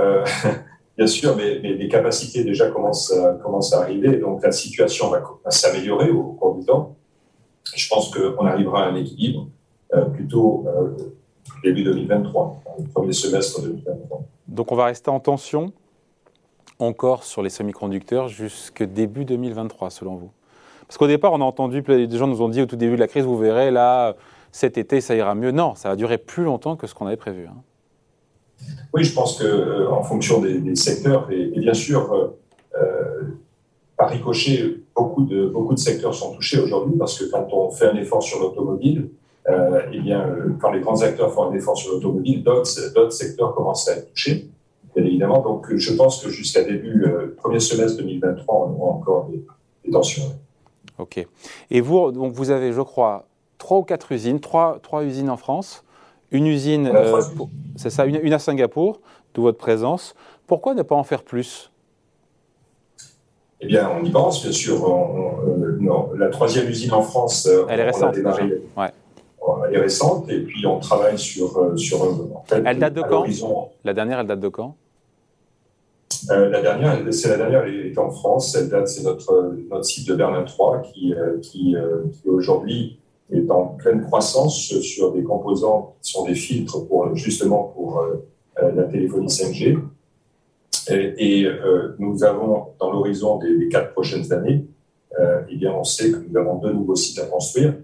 Bien 0.97 1.07
sûr, 1.07 1.33
mais, 1.37 1.59
les 1.59 1.87
capacités 1.87 2.43
déjà 2.43 2.69
commencent, 2.69 3.13
commencent 3.41 3.71
à 3.71 3.83
arriver, 3.83 4.17
donc 4.17 4.43
la 4.43 4.51
situation 4.51 5.09
va 5.09 5.49
s'améliorer 5.49 6.09
au 6.09 6.33
cours 6.33 6.55
du 6.55 6.65
temps 6.65 6.97
je 7.75 7.87
pense 7.89 8.13
qu'on 8.13 8.45
arrivera 8.45 8.85
à 8.85 8.89
un 8.89 8.95
équilibre 8.95 9.47
euh, 9.93 10.05
plutôt 10.05 10.65
euh, 10.67 10.95
début 11.63 11.83
2023, 11.83 12.61
le 12.79 12.87
premier 12.87 13.13
semestre 13.13 13.61
2023. 13.61 14.23
Donc 14.47 14.71
on 14.71 14.75
va 14.75 14.85
rester 14.85 15.09
en 15.09 15.19
tension 15.19 15.73
encore 16.79 17.23
sur 17.23 17.41
les 17.41 17.49
semi-conducteurs 17.49 18.27
jusqu'au 18.27 18.85
début 18.85 19.25
2023, 19.25 19.89
selon 19.89 20.15
vous? 20.15 20.31
Parce 20.87 20.97
qu'au 20.97 21.07
départ, 21.07 21.33
on 21.33 21.41
a 21.41 21.43
entendu, 21.43 21.81
des 21.81 22.17
gens 22.17 22.27
nous 22.27 22.41
ont 22.41 22.49
dit 22.49 22.61
au 22.61 22.65
tout 22.65 22.75
début 22.75 22.95
de 22.95 22.99
la 22.99 23.07
crise, 23.07 23.25
vous 23.25 23.37
verrez, 23.37 23.69
là, 23.69 24.15
cet 24.51 24.77
été, 24.77 25.01
ça 25.01 25.15
ira 25.15 25.35
mieux. 25.35 25.51
Non, 25.51 25.75
ça 25.75 25.89
va 25.89 25.95
durer 25.95 26.17
plus 26.17 26.43
longtemps 26.43 26.75
que 26.75 26.87
ce 26.87 26.95
qu'on 26.95 27.05
avait 27.05 27.17
prévu. 27.17 27.47
Hein. 27.47 27.57
Oui, 28.93 29.03
je 29.03 29.13
pense 29.13 29.37
qu'en 29.37 29.45
euh, 29.45 30.03
fonction 30.03 30.41
des, 30.41 30.75
secteurs, 30.75 31.29
et, 31.31 31.59
bien 31.59 31.73
sûr, 31.73 32.33
par 33.97 34.09
ricochet, 34.09 34.78
beaucoup 34.99 35.23
de, 35.23 35.47
beaucoup 35.47 35.73
de 35.73 35.79
secteurs 35.79 36.13
sont 36.13 36.33
touchés 36.33 36.59
aujourd'hui 36.59 36.95
parce 36.97 37.17
que 37.17 37.25
quand 37.31 37.47
on 37.51 37.71
fait 37.71 37.87
un 37.87 37.95
effort 37.95 38.21
sur 38.21 38.39
l'automobile, 38.39 39.09
euh, 39.47 39.81
eh 39.91 39.99
bien, 39.99 40.21
euh, 40.21 40.49
quand 40.59 40.71
les 40.71 40.81
grands 40.81 41.01
acteurs 41.01 41.33
font 41.33 41.49
un 41.49 41.53
effort 41.53 41.77
sur 41.77 41.93
l'automobile, 41.93 42.43
d'autres 42.43 43.11
secteurs 43.11 43.55
commencent 43.55 43.87
à 43.87 43.93
être 43.93 44.09
touchés, 44.11 44.49
bien 44.95 45.05
évidemment. 45.05 45.41
Donc, 45.41 45.73
je 45.73 45.93
pense 45.93 46.23
que 46.23 46.29
jusqu'à 46.29 46.63
début, 46.63 47.05
euh, 47.05 47.35
premier 47.37 47.59
semestre 47.59 47.97
2023, 47.99 48.55
on 48.55 48.81
aura 48.81 48.93
encore 48.93 49.29
des, 49.29 49.43
tensions. 49.91 50.31
OK. 50.99 51.25
Et 51.71 51.81
vous, 51.81 52.11
donc 52.11 52.33
vous 52.33 52.51
avez, 52.51 52.73
je 52.73 52.81
crois, 52.81 53.25
trois 53.57 53.79
ou 53.79 53.83
quatre 53.83 54.11
usines, 54.11 54.39
trois, 54.39 54.77
trois 54.83 55.03
usines 55.03 55.31
en 55.31 55.37
France, 55.37 55.83
une 56.29 56.45
usine, 56.45 56.91
c'est 57.75 57.89
ça, 57.89 58.05
une, 58.05 58.19
une, 58.21 58.33
à 58.33 58.37
Singapour, 58.37 59.01
d'où 59.33 59.41
votre 59.41 59.57
présence. 59.57 60.13
Pourquoi 60.45 60.75
ne 60.75 60.83
pas 60.83 60.95
en 60.95 61.03
faire 61.03 61.23
plus? 61.23 61.71
Eh 63.61 63.67
bien, 63.67 63.89
on 63.99 64.03
y 64.05 64.09
pense, 64.09 64.41
bien 64.41 64.51
sûr. 64.51 64.85
Euh, 64.87 66.15
la 66.17 66.29
troisième 66.29 66.69
usine 66.69 66.93
en 66.93 67.01
France, 67.01 67.45
euh, 67.45 67.65
elle 67.69 67.81
est 67.81 67.85
récente. 67.85 68.15
ouais. 68.15 68.91
Elle 69.67 69.75
est 69.75 69.79
récente, 69.79 70.29
et 70.29 70.39
puis 70.39 70.65
on 70.65 70.79
travaille 70.79 71.17
sur. 71.17 71.57
Euh, 71.57 71.75
sur 71.75 71.99
elle 72.51 72.79
date 72.79 72.93
de 72.93 73.01
quand 73.01 73.25
La 73.83 73.93
dernière, 73.93 74.19
elle 74.19 74.27
date 74.27 74.39
de 74.39 74.47
quand 74.47 74.75
La 76.29 76.61
dernière, 76.61 76.99
c'est 77.11 77.29
la 77.29 77.37
dernière, 77.37 77.63
elle 77.63 77.87
est 77.87 77.97
en 77.97 78.09
France. 78.11 78.55
Elle 78.55 78.69
date, 78.69 78.87
c'est 78.87 79.03
notre, 79.03 79.53
notre 79.69 79.85
site 79.85 80.07
de 80.07 80.15
Berlin 80.15 80.43
3 80.43 80.81
qui, 80.81 81.13
qui, 81.41 81.75
qui 82.13 82.29
aujourd'hui 82.29 82.99
est 83.31 83.49
en 83.51 83.65
pleine 83.65 84.03
croissance 84.03 84.57
sur 84.57 85.11
des 85.11 85.23
composants 85.23 85.95
qui 86.01 86.11
sont 86.11 86.25
des 86.25 86.35
filtres 86.35 86.87
pour 86.87 87.13
justement 87.15 87.73
pour 87.75 88.03
la 88.61 88.83
téléphonie 88.83 89.27
5G. 89.27 89.77
Et, 90.91 91.45
euh, 91.45 91.95
nous 91.99 92.23
avons, 92.23 92.67
dans 92.79 92.91
l'horizon 92.91 93.37
des, 93.37 93.69
quatre 93.69 93.93
prochaines 93.93 94.31
années, 94.33 94.65
euh, 95.19 95.41
eh 95.49 95.55
bien, 95.55 95.73
on 95.73 95.83
sait 95.83 96.11
que 96.11 96.17
nous 96.17 96.37
avons 96.37 96.55
deux 96.55 96.71
nouveaux 96.71 96.95
sites 96.95 97.19
à 97.19 97.25
construire. 97.25 97.75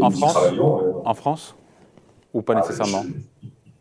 En 0.00 0.10
France 0.10 0.36
euh, 0.52 0.92
En 1.04 1.14
France 1.14 1.54
Ou 2.34 2.42
pas 2.42 2.54
ah, 2.56 2.60
nécessairement 2.60 3.02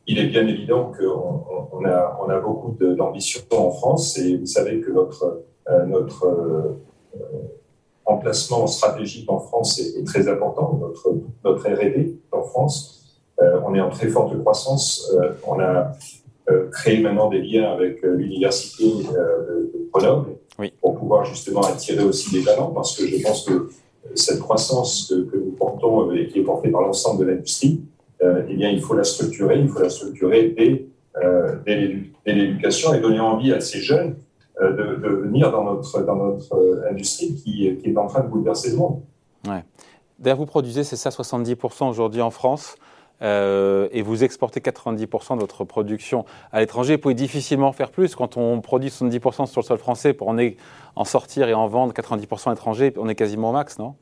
Il 0.08 0.18
est 0.18 0.28
bien 0.28 0.48
évident 0.48 0.92
qu'on 0.98 1.44
on 1.74 1.86
a, 1.86 2.20
on 2.26 2.30
a 2.30 2.40
beaucoup 2.40 2.76
d'ambition 2.80 3.42
en 3.52 3.72
France 3.72 4.18
et 4.18 4.38
vous 4.38 4.46
savez 4.46 4.80
que 4.80 4.92
notre, 4.92 5.44
notre 5.88 6.78
emplacement 8.06 8.66
stratégique 8.68 9.30
en 9.30 9.40
France 9.40 9.80
est, 9.80 10.06
très 10.06 10.30
important, 10.30 10.80
notre, 10.82 11.16
notre 11.44 11.70
R&D 11.70 12.18
en 12.32 12.44
France. 12.44 13.20
on 13.40 13.76
est 13.76 13.82
en 13.82 13.90
très 13.90 14.08
forte 14.08 14.40
croissance. 14.40 15.14
on 15.46 15.60
a 15.60 15.64
euh, 15.64 15.84
créer 16.72 17.02
maintenant 17.02 17.30
des 17.30 17.42
liens 17.42 17.72
avec 17.72 18.04
euh, 18.04 18.16
l'université 18.16 18.86
euh, 18.86 19.64
de 19.74 19.90
Grenoble 19.92 20.32
pour 20.82 20.96
pouvoir 20.96 21.26
justement 21.26 21.62
attirer 21.62 22.04
aussi 22.04 22.32
des 22.32 22.44
talents 22.44 22.72
parce 22.72 22.98
que 22.98 23.08
je 23.08 23.22
pense 23.22 23.46
que 23.46 23.70
cette 24.14 24.40
croissance 24.40 25.14
que, 25.32 25.38
nous 25.38 25.52
portons 25.52 26.12
et 26.12 26.28
qui 26.28 26.40
est 26.40 26.44
portée 26.44 26.70
par 26.70 26.82
l'ensemble 26.82 27.26
de 27.26 27.32
l'industrie, 27.32 27.82
eh 28.22 28.54
bien, 28.54 28.70
il 28.70 28.82
faut 28.82 28.94
la 28.94 29.04
structurer, 29.04 29.60
il 29.60 29.68
faut 29.68 29.82
la 29.82 29.90
structurer 29.90 30.54
dès, 30.56 30.86
dès 31.66 32.34
l'éducation 32.34 32.94
et 32.94 33.02
donner 33.02 33.20
envie 33.20 33.52
à 33.52 33.60
ces 33.60 33.80
jeunes 33.80 34.16
de, 34.62 34.68
de, 34.68 35.10
venir 35.10 35.52
dans 35.52 35.64
notre, 35.64 36.06
dans 36.06 36.16
notre 36.16 36.86
industrie 36.90 37.36
qui, 37.36 37.76
qui, 37.76 37.90
est 37.90 37.98
en 37.98 38.08
train 38.08 38.22
de 38.22 38.30
bouleverser 38.30 38.72
le 38.72 38.78
monde. 38.78 39.02
Ouais. 39.48 39.64
D'ailleurs, 40.20 40.38
vous 40.38 40.46
produisez, 40.46 40.84
c'est 40.86 40.96
ça, 40.96 41.10
70% 41.10 41.90
aujourd'hui 41.90 42.22
en 42.22 42.32
France. 42.32 42.78
Euh, 43.22 43.88
et 43.92 44.02
vous 44.02 44.24
exportez 44.24 44.60
90% 44.60 45.36
de 45.36 45.40
votre 45.40 45.64
production 45.64 46.26
à 46.52 46.60
l'étranger, 46.60 46.96
vous 46.96 47.02
pouvez 47.02 47.14
difficilement 47.14 47.72
faire 47.72 47.92
plus. 47.92 48.16
Quand 48.16 48.38
on 48.38 48.60
produit 48.62 48.90
70% 48.90 49.46
sur 49.46 49.62
le 49.62 49.66
sol 49.66 49.78
français 49.78 50.14
pour 50.14 50.34
en, 50.96 51.06
sortir 51.06 51.48
et 51.48 51.54
en 51.54 51.68
vendre 51.68 51.94
90% 51.94 52.48
à 52.48 52.50
l'étranger, 52.52 52.94
on 52.98 53.08
est 53.08 53.16
quasiment 53.16 53.52
au 53.52 53.54
max, 53.54 53.80
non? 53.80 53.96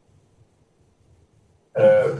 Euh, 1.77 2.13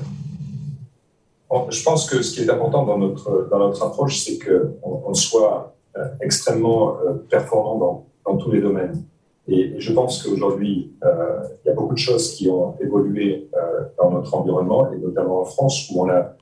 Je 1.70 1.84
pense 1.84 2.10
que 2.10 2.22
ce 2.22 2.34
qui 2.34 2.42
est 2.42 2.50
important 2.50 2.86
dans 2.86 2.98
notre, 2.98 3.48
dans 3.50 3.60
notre 3.60 3.84
approche, 3.84 4.20
c'est 4.20 4.38
qu'on 4.38 5.04
on 5.06 5.14
soit 5.14 5.76
euh, 5.98 6.06
extrêmement 6.22 6.98
performant 7.30 7.78
dans, 7.78 8.06
dans, 8.26 8.38
tous 8.38 8.52
les 8.52 8.62
domaines. 8.62 9.04
Et, 9.48 9.80
je 9.80 9.94
pense 9.94 10.24
qu'aujourd'hui, 10.24 10.94
il 11.04 11.68
y 11.68 11.70
a 11.70 11.74
beaucoup 11.74 11.94
de 11.94 12.00
choses 12.00 12.34
qui 12.34 12.50
ont 12.50 12.76
évolué 12.80 13.50
dans 13.98 14.10
notre 14.10 14.34
environnement, 14.34 14.92
et 14.92 14.98
notamment 14.98 15.42
en 15.42 15.46
France, 15.46 15.90
où 15.92 16.04
on 16.04 16.10
a 16.10 16.34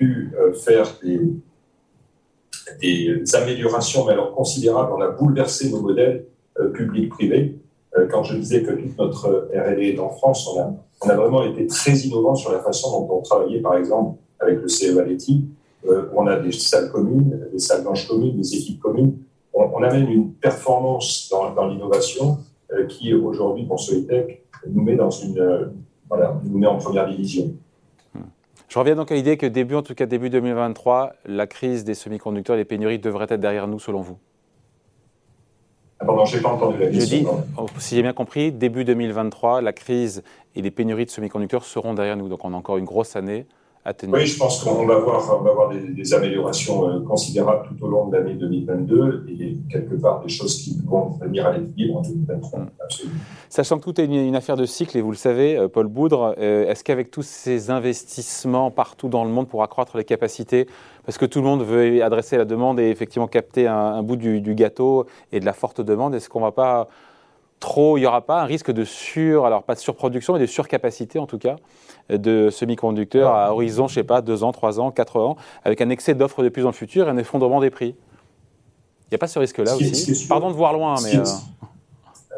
pu 0.00 0.32
euh, 0.38 0.54
faire 0.54 0.86
des, 1.02 1.34
améliorations, 3.34 4.06
mais 4.06 4.12
alors 4.12 4.34
considérables. 4.34 4.92
On 4.92 5.00
a 5.00 5.08
bouleversé 5.08 5.70
nos 5.70 5.80
modèles 5.80 6.24
publics-privés. 6.74 7.56
quand 8.10 8.22
je 8.22 8.36
disais 8.36 8.62
que 8.62 8.72
toute 8.72 8.98
notre 8.98 9.48
R&D 9.54 9.94
est 9.94 9.98
en 9.98 10.10
France, 10.10 10.48
on 10.48 10.60
a, 10.60 10.72
on 11.02 11.08
a 11.08 11.14
vraiment 11.14 11.42
été 11.44 11.66
très 11.66 11.96
innovant 11.98 12.34
sur 12.34 12.52
la 12.52 12.60
façon 12.60 13.06
dont 13.06 13.18
on 13.18 13.22
travaillait, 13.22 13.60
par 13.60 13.76
exemple, 13.76 14.18
avec 14.38 14.60
le 14.60 14.68
CE 14.68 14.92
Valetti. 14.94 15.46
on 16.14 16.26
a 16.26 16.36
des 16.38 16.52
salles 16.52 16.90
communes, 16.90 17.48
des 17.52 17.58
salles 17.58 17.82
blanches 17.82 18.06
communes, 18.08 18.36
des 18.36 18.54
équipes 18.54 18.80
communes. 18.80 19.16
On, 19.54 19.82
amène 19.82 20.08
une 20.08 20.32
performance 20.32 21.28
dans, 21.30 21.66
l'innovation 21.66 22.38
qui, 22.88 23.14
aujourd'hui, 23.14 23.64
pour 23.66 23.80
Soitec, 23.80 24.44
nous 24.66 24.82
met 24.82 24.96
dans 24.96 25.10
une, 25.10 25.72
voilà, 26.08 26.40
nous 26.44 26.58
met 26.58 26.66
en 26.66 26.78
première 26.78 27.08
division. 27.08 27.54
Je 28.70 28.78
reviens 28.78 28.94
donc 28.94 29.10
à 29.10 29.16
l'idée 29.16 29.36
que 29.36 29.46
début, 29.46 29.74
en 29.74 29.82
tout 29.82 29.96
cas 29.96 30.06
début 30.06 30.30
2023, 30.30 31.14
la 31.24 31.48
crise 31.48 31.82
des 31.82 31.94
semi-conducteurs 31.94 32.54
et 32.54 32.60
les 32.60 32.64
pénuries 32.64 33.00
devraient 33.00 33.26
être 33.28 33.40
derrière 33.40 33.66
nous, 33.66 33.80
selon 33.80 34.00
vous? 34.00 34.16
Ah, 35.98 36.04
Pardon, 36.04 36.24
je 36.24 36.36
n'ai 36.36 36.42
pas 36.42 36.50
entendu 36.50 36.78
la 36.78 36.86
question. 36.86 37.00
Je 37.00 37.22
dis, 37.24 37.26
oh, 37.58 37.66
si 37.78 37.96
j'ai 37.96 38.02
bien 38.02 38.12
compris, 38.12 38.52
début 38.52 38.84
2023, 38.84 39.60
la 39.60 39.72
crise 39.72 40.22
et 40.54 40.62
les 40.62 40.70
pénuries 40.70 41.04
de 41.04 41.10
semi-conducteurs 41.10 41.64
seront 41.64 41.94
derrière 41.94 42.16
nous. 42.16 42.28
Donc 42.28 42.44
on 42.44 42.54
a 42.54 42.56
encore 42.56 42.76
une 42.76 42.84
grosse 42.84 43.16
année 43.16 43.44
oui, 44.08 44.26
je 44.26 44.38
pense 44.38 44.62
qu'on 44.62 44.84
va 44.84 44.96
avoir, 44.96 45.42
va 45.42 45.50
avoir 45.50 45.70
des, 45.70 46.14
améliorations 46.14 46.86
euh, 46.86 47.00
considérables 47.00 47.66
tout 47.66 47.84
au 47.84 47.88
long 47.88 48.08
de 48.08 48.16
l'année 48.16 48.34
2022 48.34 49.24
et 49.28 49.56
quelque 49.70 49.94
part 49.94 50.20
des 50.20 50.28
choses 50.28 50.62
qui 50.62 50.76
vont 50.84 51.12
venir 51.18 51.46
à 51.46 51.56
l'équilibre 51.56 51.96
en 51.96 52.02
2023. 52.02 52.60
Absolument. 52.84 53.18
Sachant 53.48 53.78
que 53.78 53.84
tout 53.84 53.98
est 53.98 54.04
une, 54.04 54.36
affaire 54.36 54.58
de 54.58 54.66
cycle, 54.66 54.98
et 54.98 55.00
vous 55.00 55.12
le 55.12 55.16
savez, 55.16 55.56
euh, 55.56 55.68
Paul 55.68 55.86
Boudre, 55.86 56.34
euh, 56.38 56.68
est-ce 56.68 56.84
qu'avec 56.84 57.10
tous 57.10 57.22
ces 57.22 57.70
investissements 57.70 58.70
partout 58.70 59.08
dans 59.08 59.24
le 59.24 59.30
monde 59.30 59.48
pour 59.48 59.62
accroître 59.62 59.96
les 59.96 60.04
capacités, 60.04 60.66
parce 61.06 61.16
que 61.16 61.24
tout 61.24 61.38
le 61.38 61.46
monde 61.46 61.62
veut 61.62 62.04
adresser 62.04 62.36
la 62.36 62.44
demande 62.44 62.78
et 62.80 62.90
effectivement 62.90 63.28
capter 63.28 63.66
un, 63.66 64.02
bout 64.02 64.16
du, 64.16 64.42
du, 64.42 64.54
gâteau 64.54 65.06
et 65.32 65.40
de 65.40 65.46
la 65.46 65.54
forte 65.54 65.80
demande, 65.80 66.14
est-ce 66.14 66.28
qu'on 66.28 66.40
ne 66.40 66.44
va 66.44 66.52
pas 66.52 66.88
trop, 67.60 67.96
il 67.96 68.00
n'y 68.00 68.06
aura 68.06 68.22
pas 68.22 68.42
un 68.42 68.44
risque 68.44 68.72
de 68.72 68.84
sur, 68.84 69.46
alors 69.46 69.62
pas 69.62 69.74
de 69.74 69.80
surproduction, 69.80 70.34
mais 70.34 70.40
de 70.40 70.46
surcapacité 70.46 71.18
en 71.18 71.26
tout 71.26 71.38
cas, 71.38 71.56
de 72.18 72.50
semi-conducteurs 72.50 73.32
à 73.34 73.52
horizon, 73.52 73.88
je 73.88 73.94
sais 73.94 74.04
pas, 74.04 74.20
deux 74.22 74.42
ans, 74.42 74.52
trois 74.52 74.80
ans, 74.80 74.90
quatre 74.90 75.18
ans, 75.18 75.36
avec 75.64 75.80
un 75.80 75.90
excès 75.90 76.14
d'offres 76.14 76.42
de 76.42 76.48
plus 76.48 76.66
en 76.66 76.72
futur 76.72 77.06
et 77.06 77.10
un 77.10 77.16
effondrement 77.16 77.60
des 77.60 77.70
prix. 77.70 77.94
Il 79.10 79.14
n'y 79.14 79.16
a 79.16 79.18
pas 79.18 79.26
ce 79.26 79.40
risque-là 79.40 79.74
aussi 79.74 80.26
Pardon 80.28 80.50
de 80.50 80.54
voir 80.54 80.72
loin, 80.72 80.94
mais... 81.02 81.16
Euh, 81.16 81.24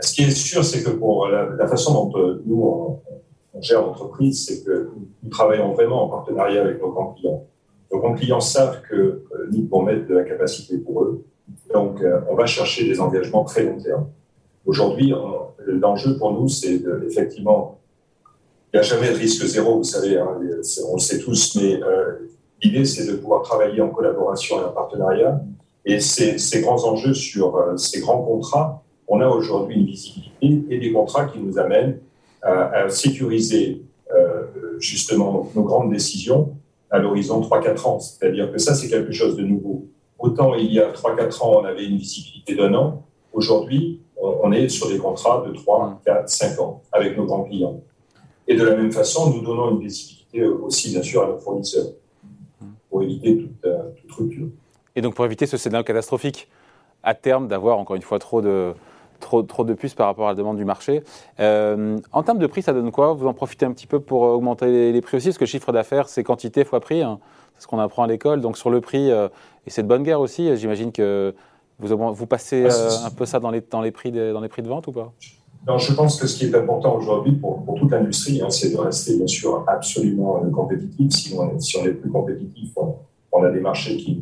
ce 0.01 0.15
qui 0.15 0.23
est 0.23 0.31
sûr, 0.31 0.65
c'est 0.65 0.83
que 0.83 0.91
pour 0.91 1.29
la, 1.29 1.69
façon 1.69 1.93
dont 1.93 2.19
euh, 2.19 2.43
nous, 2.47 2.63
on, 3.55 3.61
gère 3.61 3.83
l'entreprise, 3.83 4.47
c'est 4.47 4.65
que 4.65 4.91
nous 5.23 5.29
travaillons 5.29 5.75
vraiment 5.75 6.05
en 6.05 6.09
partenariat 6.09 6.63
avec 6.63 6.81
nos 6.81 6.91
grands 6.91 7.13
clients. 7.13 7.45
Nos 7.93 7.99
grands 7.99 8.15
clients 8.15 8.41
savent 8.41 8.81
que 8.89 8.95
euh, 8.95 9.23
nous 9.53 9.65
pouvons 9.65 9.83
mettre 9.83 10.09
de 10.09 10.15
la 10.15 10.25
capacité 10.25 10.79
pour 10.79 11.03
eux. 11.03 11.25
Donc, 11.75 12.03
on 12.31 12.35
va 12.35 12.47
chercher 12.47 12.85
des 12.87 13.01
engagements 13.01 13.45
très 13.45 13.65
long 13.65 13.79
terme. 13.79 14.07
Aujourd'hui, 14.65 15.13
l'enjeu 15.67 16.17
pour 16.17 16.33
nous, 16.33 16.49
c'est 16.49 16.83
effectivement, 17.07 17.79
il 18.73 18.79
n'y 18.79 18.81
a 18.81 18.83
jamais 18.83 19.11
de 19.11 19.19
risque 19.19 19.45
zéro, 19.45 19.77
vous 19.77 19.85
savez, 19.85 20.17
hein, 20.17 20.41
on 20.89 20.95
le 20.95 21.01
sait 21.01 21.19
tous, 21.19 21.57
mais 21.57 21.83
euh, 21.83 22.31
l'idée, 22.63 22.87
c'est 22.87 23.07
de 23.07 23.17
pouvoir 23.17 23.43
travailler 23.43 23.83
en 23.83 23.91
collaboration 23.91 24.61
et 24.61 24.65
en 24.65 24.71
partenariat. 24.71 25.43
Et 25.85 26.01
ces, 26.01 26.39
grands 26.63 26.83
enjeux 26.85 27.13
sur 27.13 27.57
euh, 27.57 27.77
ces 27.77 28.01
grands 28.01 28.23
contrats, 28.23 28.83
on 29.09 29.21
a 29.21 29.29
aujourd'hui 29.29 29.77
une 29.77 29.87
visibilité 29.87 30.65
et 30.71 30.79
des 30.79 30.91
contrats 30.91 31.27
qui 31.27 31.39
nous 31.39 31.59
amènent 31.59 31.99
à, 32.41 32.85
à 32.85 32.89
sécuriser 32.89 33.83
euh, 34.15 34.45
justement 34.79 35.51
nos 35.55 35.65
grandes 35.65 35.93
décisions 35.93 36.55
à 36.91 36.99
l'horizon 36.99 37.43
3-4 37.43 37.87
ans. 37.87 38.01
C'est-à-dire 38.01 38.51
que 38.51 38.59
ça, 38.59 38.75
c'est 38.75 38.89
quelque 38.89 39.13
chose 39.13 39.37
de 39.37 39.43
nouveau. 39.43 39.87
Autant 40.19 40.55
il 40.55 40.73
y 40.73 40.81
a 40.81 40.91
3-4 40.91 41.43
ans, 41.43 41.61
on 41.61 41.65
avait 41.67 41.85
une 41.85 41.99
visibilité 41.99 42.55
d'un 42.55 42.73
an. 42.73 43.05
Aujourd'hui, 43.35 44.01
on 44.17 44.51
est 44.53 44.69
sur 44.69 44.89
des 44.89 44.99
contrats 44.99 45.45
de 45.47 45.53
3, 45.53 46.01
4, 46.07 46.29
5 46.29 46.61
ans 46.61 46.83
avec 46.93 47.19
nos 47.19 47.27
grands 47.27 47.43
clients. 47.43 47.83
Et 48.49 48.57
de 48.57 48.65
la 48.65 48.77
même 48.77 48.93
façon, 48.93 49.35
nous 49.35 49.43
donnons 49.43 49.71
une 49.71 49.81
visibilité 49.81 50.45
aussi, 50.45 50.91
bien 50.91 51.03
sûr, 51.03 51.23
à 51.23 51.29
nos 51.29 51.39
fournisseurs 51.39 51.87
pour 52.91 53.03
éviter 53.03 53.39
toute, 53.39 53.65
euh, 53.65 53.91
rupture. 54.09 54.47
Et 54.95 55.01
donc 55.01 55.15
pour 55.15 55.25
éviter 55.25 55.47
ce 55.47 55.57
scénario 55.57 55.85
catastrophique, 55.85 56.49
à 57.03 57.15
terme, 57.15 57.49
d'avoir 57.49 57.79
encore 57.79 57.97
une 57.97 58.03
fois 58.03 58.19
trop 58.19 58.43
de, 58.43 58.75
trop, 59.23 59.43
trop 59.43 59.65
de 59.65 59.73
puces 59.73 59.95
par 59.95 60.07
rapport 60.07 60.27
à 60.27 60.33
la 60.33 60.35
demande 60.35 60.59
du 60.59 60.65
marché. 60.65 61.03
Euh, 61.41 61.99
en 62.13 62.23
termes 62.23 62.39
de 62.39 62.47
prix, 62.47 62.63
ça 62.63 62.75
donne 62.75 62.91
quoi? 62.93 63.15
Vous 63.15 63.27
en 63.27 63.33
profitez 63.33 63.65
un 63.65 63.73
petit 63.73 63.87
peu 63.87 64.01
pour 64.01 64.23
augmenter 64.23 64.93
les, 64.93 65.01
prix 65.01 65.17
aussi? 65.17 65.29
Parce 65.29 65.39
que 65.39 65.45
le 65.45 65.49
chiffre 65.49 65.73
d'affaires, 65.73 66.09
c'est 66.09 66.23
quantité 66.23 66.65
fois 66.65 66.81
prix. 66.81 67.03
Hein. 67.03 67.19
c'est 67.55 67.63
ce 67.63 67.67
qu'on 67.67 67.79
apprend 67.79 68.03
à 68.03 68.07
l'école. 68.07 68.43
Donc 68.43 68.59
sur 68.59 68.69
le 68.69 68.81
prix, 68.81 69.11
euh, 69.11 69.29
et 69.67 69.71
c'est 69.71 69.83
de 69.83 69.89
bonne 69.89 70.03
guerre 70.03 70.21
aussi, 70.21 70.55
j'imagine 70.57 70.93
que 70.93 71.35
vous, 71.79 72.15
vous 72.15 72.27
passez 72.27 72.67
ah, 72.69 72.75
euh, 72.75 73.07
un 73.07 73.11
peu 73.11 73.25
ça 73.25 73.41
dans 73.41 73.51
les, 73.51 73.63
dans, 73.63 73.81
les 73.81 73.91
prix 73.91 74.13
de, 74.13 74.33
dans 74.33 74.41
les 74.41 74.49
prix 74.49 74.63
de 74.63 74.69
vente 74.69 74.87
ou 74.89 74.93
pas? 74.93 75.13
Non, 75.67 75.79
je 75.79 75.93
pense 75.93 76.21
que 76.21 76.27
ce 76.27 76.37
qui 76.37 76.47
est 76.47 76.55
important 76.55 76.97
aujourd'hui 76.97 77.33
pour, 77.33 77.65
pour, 77.65 77.77
toute 77.77 77.91
l'industrie, 77.91 78.43
hein, 78.43 78.51
c'est 78.51 78.71
de 78.71 78.77
rester 78.77 79.17
bien 79.17 79.27
sûr 79.27 79.65
absolument 79.69 80.43
euh, 80.45 80.51
compétitif. 80.51 81.13
Si 81.13 81.35
on, 81.35 81.59
si 81.61 81.79
est 81.79 81.93
plus 81.93 82.11
compétitif, 82.11 82.73
on, 83.31 83.43
a 83.43 83.51
des 83.51 83.61
marchés 83.61 83.97
qui, 83.97 84.21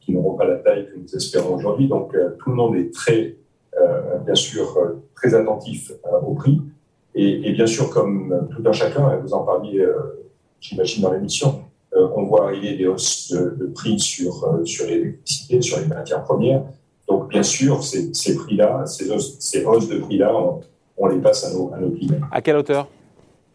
qui, 0.00 0.12
n'auront 0.12 0.34
pas 0.34 0.46
la 0.46 0.56
taille 0.56 0.86
que 0.86 0.98
nous 0.98 1.16
espérons 1.16 1.56
aujourd'hui. 1.56 1.88
Donc 1.88 2.14
euh, 2.14 2.36
tout 2.38 2.50
le 2.50 2.56
monde 2.56 2.76
est 2.76 2.92
très, 2.92 3.36
bien 4.24 4.34
sûr, 4.34 4.78
très 5.16 5.34
attentif 5.34 5.92
au 6.24 6.34
prix. 6.34 6.60
Et, 7.16 7.52
bien 7.52 7.66
sûr, 7.66 7.90
comme 7.90 8.48
tout 8.50 8.62
un 8.66 8.72
chacun, 8.72 9.16
vous 9.16 9.34
en 9.34 9.42
parliez, 9.42 9.84
j'imagine, 10.60 11.02
dans 11.02 11.12
l'émission, 11.12 11.64
euh, 11.96 12.08
on 12.16 12.24
voit 12.24 12.46
arriver 12.46 12.76
des 12.76 12.86
hausses 12.86 13.32
de, 13.32 13.66
prix 13.66 13.98
sur, 14.00 14.44
euh, 14.44 14.64
sur 14.64 14.86
l'électricité, 14.86 15.60
sur 15.60 15.78
les 15.78 15.86
matières 15.86 16.24
premières. 16.24 16.64
Sûr, 17.44 17.84
ces, 17.84 18.34
prix-là, 18.34 18.84
ces 18.86 19.10
hausses, 19.10 19.88
de 19.88 19.98
prix-là, 19.98 20.32
on, 20.96 21.06
les 21.06 21.18
passe 21.18 21.44
à 21.44 21.52
nos, 21.52 21.72
à 21.74 21.78
nos 21.78 21.90
clients. 21.90 22.20
À 22.32 22.42
quelle 22.42 22.56
hauteur? 22.56 22.88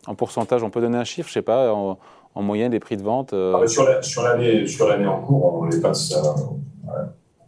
En 0.07 0.15
pourcentage, 0.15 0.63
on 0.63 0.69
peut 0.69 0.81
donner 0.81 0.97
un 0.97 1.03
chiffre, 1.03 1.27
je 1.27 1.33
ne 1.33 1.41
sais 1.41 1.41
pas, 1.41 1.73
en, 1.73 1.97
moyenne 2.35 2.71
des 2.71 2.79
prix 2.79 2.95
de 2.95 3.03
vente 3.03 3.33
euh? 3.33 3.53
ah, 3.61 3.67
Sur 3.67 4.23
l'année 4.23 4.65
sur 4.65 4.89
en 4.89 5.19
cours, 5.21 5.55
on 5.55 5.65
les 5.65 5.81
passe, 5.81 6.13
à, 6.13 6.21
on 6.35 6.59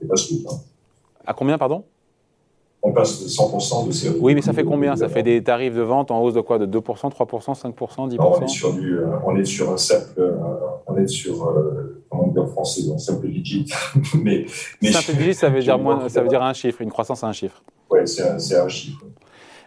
les 0.02 0.08
passe 0.08 0.32
hein. 0.32 0.58
À 1.26 1.34
combien, 1.34 1.58
pardon? 1.58 1.86
On 2.84 2.92
passe 2.92 3.24
de 3.24 3.28
100% 3.30 3.88
de 3.88 3.92
CO2. 3.92 4.18
Oui, 4.20 4.34
mais 4.34 4.42
ça 4.42 4.54
fait 4.54 4.64
combien? 4.64 4.96
Ça 4.96 5.08
fait 5.08 5.22
des 5.24 5.44
tarifs 5.44 5.76
de 5.76 5.82
vente 5.82 6.10
en 6.10 6.20
hausse 6.22 6.34
de 6.34 6.42
quoi? 6.42 6.58
De 6.58 6.66
2%, 6.66 7.12
3%, 7.12 7.14
5%, 7.14 8.10
10% 8.10 8.18
on, 8.20 8.42
est 8.42 8.48
sur 8.48 8.74
du, 8.74 8.98
euh, 8.98 9.06
on 9.26 9.36
est 9.36 9.46
sur 9.46 9.70
un 9.70 9.76
euh, 10.18 10.36
on 10.88 10.98
est 10.98 11.08
sur, 11.08 11.48
en 12.12 12.48
français, 12.48 12.82
un 12.94 12.98
simple 12.98 13.28
digit. 13.30 13.72
mais, 14.16 14.46
mais 14.82 14.92
simple 14.92 15.18
digit, 15.18 15.34
ça 15.34 15.50
veut 15.50 15.62
dire 15.62 15.80
moins, 15.80 16.08
ça 16.10 16.22
veut 16.22 16.28
dire 16.28 16.44
un 16.44 16.54
chiffre, 16.54 16.82
une 16.82 16.92
croissance 16.92 17.24
à 17.24 17.28
un 17.28 17.34
chiffre. 17.34 17.64
Oui, 17.90 18.00
c'est 18.06 18.24
un, 18.24 18.64
un 18.66 18.68
chiffre. 18.68 19.04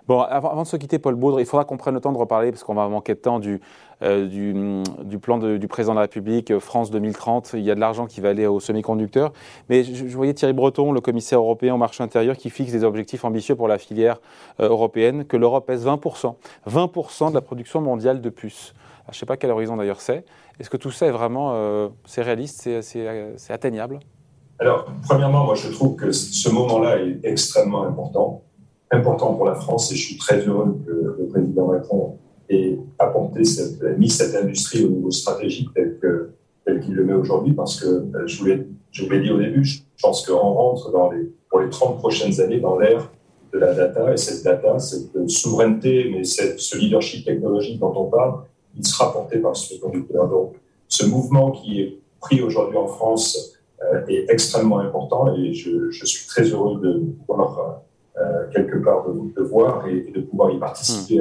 Bon, 0.06 0.20
avant, 0.20 0.62
de 0.62 0.66
se 0.66 0.76
quitter, 0.76 0.98
Paul 0.98 1.14
Baudre, 1.14 1.40
il 1.40 1.46
faudra 1.46 1.64
qu'on 1.64 1.78
prenne 1.78 1.94
le 1.94 2.00
temps 2.00 2.12
de 2.12 2.18
reparler, 2.18 2.50
parce 2.50 2.62
qu'on 2.62 2.74
va 2.74 2.86
manquer 2.88 3.14
de 3.14 3.20
temps, 3.20 3.38
du, 3.38 3.62
euh, 4.02 4.26
du, 4.26 5.18
plan 5.18 5.38
du 5.38 5.66
président 5.66 5.94
de 5.94 5.96
la 5.96 6.02
République, 6.02 6.50
euh, 6.50 6.60
France 6.60 6.90
2030. 6.90 7.52
Il 7.54 7.62
y 7.62 7.70
a 7.70 7.74
de 7.74 7.80
l'argent 7.80 8.04
qui 8.04 8.20
va 8.20 8.28
aller 8.28 8.46
aux 8.46 8.60
semi-conducteurs. 8.60 9.32
Mais 9.70 9.82
je, 9.82 10.04
voyais 10.14 10.34
Thierry 10.34 10.52
Breton, 10.52 10.92
le 10.92 11.00
commissaire 11.00 11.38
européen 11.38 11.72
au 11.72 11.78
marché 11.78 12.02
intérieur, 12.02 12.36
qui 12.36 12.50
fixe 12.50 12.70
des 12.70 12.84
objectifs 12.84 13.24
ambitieux 13.24 13.56
pour 13.56 13.66
la 13.66 13.78
filière 13.78 14.20
euh, 14.60 14.68
européenne, 14.68 15.24
que 15.24 15.38
l'Europe 15.38 15.66
pèse 15.66 15.86
20%. 15.86 16.34
20% 16.68 17.30
de 17.30 17.34
la 17.34 17.40
production 17.40 17.80
mondiale 17.80 18.20
de 18.20 18.28
puces. 18.28 18.74
Je 19.06 19.16
ne 19.16 19.20
sais 19.20 19.26
pas 19.26 19.36
quel 19.36 19.50
horizon 19.50 19.76
d'ailleurs 19.76 20.00
c'est. 20.00 20.24
Est-ce 20.58 20.70
que 20.70 20.76
tout 20.76 20.90
ça 20.90 21.06
est 21.06 21.10
vraiment 21.10 21.90
c'est 22.06 22.22
réaliste, 22.22 22.68
c'est 22.80 23.52
atteignable? 23.52 24.00
Alors, 24.58 24.86
premièrement, 25.06 25.44
moi 25.44 25.54
je 25.54 25.68
trouve 25.68 25.96
que 25.96 26.12
ce 26.12 26.48
moment-là 26.50 26.98
est 26.98 27.20
extrêmement 27.24 27.84
important 27.84 28.44
important 28.94 29.34
pour 29.34 29.46
la 29.46 29.54
France 29.54 29.92
et 29.92 29.96
je 29.96 30.06
suis 30.06 30.16
très 30.16 30.46
heureux 30.46 30.78
que 30.86 31.16
le 31.18 31.26
président 31.28 31.66
Macron 31.66 32.18
ait 32.48 32.78
apporté 32.98 33.44
cette, 33.44 33.82
mis 33.98 34.08
cette 34.08 34.34
industrie 34.34 34.84
au 34.84 34.88
niveau 34.88 35.10
stratégique 35.10 35.68
tel 35.74 36.80
qu'il 36.80 36.94
le 36.94 37.04
met 37.04 37.14
aujourd'hui 37.14 37.52
parce 37.52 37.80
que 37.80 37.86
euh, 37.86 38.26
je 38.26 38.38
vous 38.38 39.10
l'ai 39.10 39.20
dit 39.20 39.30
au 39.30 39.38
début, 39.38 39.64
je 39.64 39.80
pense 40.00 40.26
qu'on 40.26 40.38
rentre 40.38 40.92
pour 41.50 41.60
les 41.60 41.70
30 41.70 41.98
prochaines 41.98 42.40
années 42.40 42.60
dans 42.60 42.78
l'ère 42.78 43.10
de 43.52 43.58
la 43.58 43.72
data 43.72 44.12
et 44.12 44.16
cette 44.16 44.44
data, 44.44 44.78
cette 44.78 45.28
souveraineté, 45.28 46.10
mais 46.12 46.24
ce 46.24 46.76
leadership 46.76 47.24
technologique 47.24 47.78
dont 47.78 47.94
on 47.96 48.06
parle, 48.06 48.40
il 48.76 48.86
sera 48.86 49.12
porté 49.12 49.38
par 49.38 49.56
ce 49.56 49.78
conducteur. 49.80 50.28
Donc, 50.28 50.54
ce 50.88 51.06
mouvement 51.06 51.50
qui 51.50 51.80
est 51.80 51.98
pris 52.20 52.42
aujourd'hui 52.42 52.76
en 52.76 52.86
France 52.86 53.58
euh, 53.82 54.06
est 54.08 54.26
extrêmement 54.30 54.78
important 54.78 55.34
et 55.34 55.52
je, 55.52 55.90
je, 55.90 56.06
suis 56.06 56.26
très 56.26 56.44
heureux 56.44 56.80
de 56.80 57.04
pouvoir 57.26 57.82
euh, 58.16 58.46
quelque 58.52 58.76
part 58.78 59.04
de, 59.08 59.42
voir 59.42 59.88
et, 59.88 60.12
de 60.14 60.20
pouvoir 60.20 60.52
y 60.52 60.58
participer. 60.60 61.18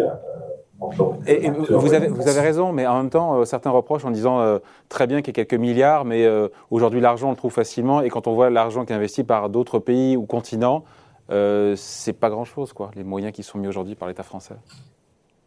Hmm. 0.79 1.23
et, 1.25 1.49
vous, 1.49 1.93
avez, 1.95 2.07
vous 2.07 2.27
avez 2.27 2.39
raison, 2.39 2.71
mais 2.71 2.85
en 2.85 2.97
même 2.97 3.09
temps, 3.09 3.39
euh, 3.39 3.45
certains 3.45 3.71
reprochent 3.71 4.05
en 4.05 4.11
disant 4.11 4.41
euh, 4.41 4.59
très 4.89 5.07
bien 5.07 5.23
qu'il 5.23 5.35
y 5.35 5.41
a 5.41 5.43
quelques 5.43 5.59
milliards, 5.59 6.05
mais 6.05 6.29
aujourd'hui 6.69 7.01
l'argent 7.01 7.29
on 7.29 7.31
le 7.31 7.35
trouve 7.35 7.51
facilement, 7.51 8.01
et 8.01 8.09
quand 8.09 8.27
on 8.27 8.35
voit 8.35 8.51
l'argent 8.51 8.85
qui 8.85 8.93
est 8.93 8.95
investi 8.95 9.23
par 9.23 9.49
d'autres 9.49 9.79
pays 9.79 10.15
ou 10.15 10.27
continents, 10.27 10.83
c'est 11.29 12.13
pas 12.13 12.29
grand-chose, 12.29 12.73
quoi, 12.73 12.91
les 12.95 13.03
moyens 13.03 13.33
qui 13.33 13.41
sont 13.41 13.57
mis 13.57 13.67
aujourd'hui 13.67 13.95
par 13.95 14.07
l'État 14.07 14.23
français. 14.23 14.55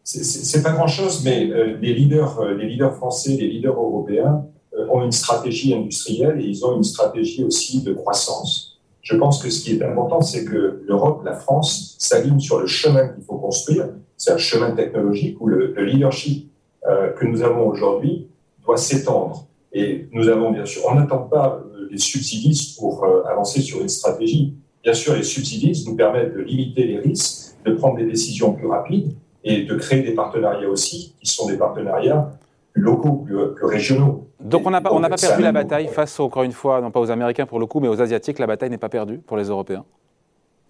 C'est 0.09 0.63
pas 0.63 0.71
grand-chose, 0.71 1.21
mais 1.25 1.43
les, 1.81 1.93
leaders, 1.93 2.41
les 2.55 2.65
leaders 2.65 2.95
français, 2.95 3.31
les 3.31 3.47
leaders 3.49 3.77
européens 3.77 4.45
ont 4.89 5.03
une 5.03 5.11
stratégie 5.11 5.73
industrielle 5.73 6.39
et 6.39 6.45
ils 6.45 6.65
ont 6.65 6.77
une 6.77 6.83
stratégie 6.85 7.43
aussi 7.43 7.83
de 7.83 7.91
croissance. 7.91 8.79
Je 9.01 9.15
pense 9.15 9.41
que 9.41 9.49
ce 9.49 9.63
qui 9.63 9.71
est 9.71 9.83
important, 9.83 10.21
c'est 10.21 10.43
que 10.43 10.81
l'Europe, 10.85 11.23
la 11.23 11.33
France, 11.33 11.95
s'aligne 11.97 12.39
sur 12.39 12.59
le 12.59 12.67
chemin 12.67 13.07
qu'il 13.07 13.23
faut 13.23 13.37
construire. 13.37 13.87
C'est 14.17 14.31
un 14.31 14.37
chemin 14.37 14.71
technologique 14.71 15.39
où 15.41 15.47
le, 15.47 15.73
leadership 15.77 16.51
euh, 16.85 17.11
que 17.13 17.25
nous 17.25 17.41
avons 17.41 17.67
aujourd'hui 17.67 18.27
doit 18.65 18.77
s'étendre. 18.77 19.47
Et 19.73 20.07
nous 20.11 20.27
avons 20.27 20.51
bien 20.51 20.65
sûr, 20.65 20.83
on 20.89 20.95
n'attend 20.95 21.19
pas 21.19 21.61
euh, 21.73 21.87
les 21.91 21.97
subsidies 21.97 22.75
pour 22.77 23.03
euh, 23.03 23.23
avancer 23.29 23.61
sur 23.61 23.81
une 23.81 23.89
stratégie. 23.89 24.55
Bien 24.83 24.93
sûr, 24.93 25.15
les 25.15 25.23
subsidies 25.23 25.83
nous 25.85 25.95
permettent 25.95 26.33
de 26.33 26.41
limiter 26.41 26.85
les 26.85 26.99
risques, 26.99 27.55
de 27.65 27.73
prendre 27.73 27.97
des 27.97 28.05
décisions 28.05 28.53
plus 28.53 28.67
rapides 28.67 29.13
et 29.47 29.63
de 29.63 29.75
créer 29.75 30.01
des 30.01 30.13
partenariats 30.13 30.69
aussi, 30.69 31.15
qui 31.21 31.31
sont 31.31 31.47
des 31.47 31.57
partenariats 31.57 32.31
plus 32.73 32.81
locaux, 32.81 33.25
plus, 33.25 33.65
régionaux. 33.65 34.27
Donc 34.39 34.65
on 34.65 34.69
n'a 34.69 34.81
pas, 34.81 34.89
pas 34.89 35.15
perdu 35.15 35.41
la 35.41 35.51
bataille 35.51 35.87
face, 35.87 36.19
encore 36.19 36.43
une 36.43 36.51
fois, 36.51 36.81
non 36.81 36.91
pas 36.91 36.99
aux 36.99 37.09
Américains 37.09 37.45
pour 37.45 37.59
le 37.59 37.65
coup, 37.65 37.79
mais 37.79 37.87
aux 37.87 38.01
Asiatiques, 38.01 38.39
la 38.39 38.47
bataille 38.47 38.69
n'est 38.69 38.77
pas 38.77 38.89
perdue 38.89 39.17
pour 39.17 39.37
les 39.37 39.45
Européens? 39.45 39.83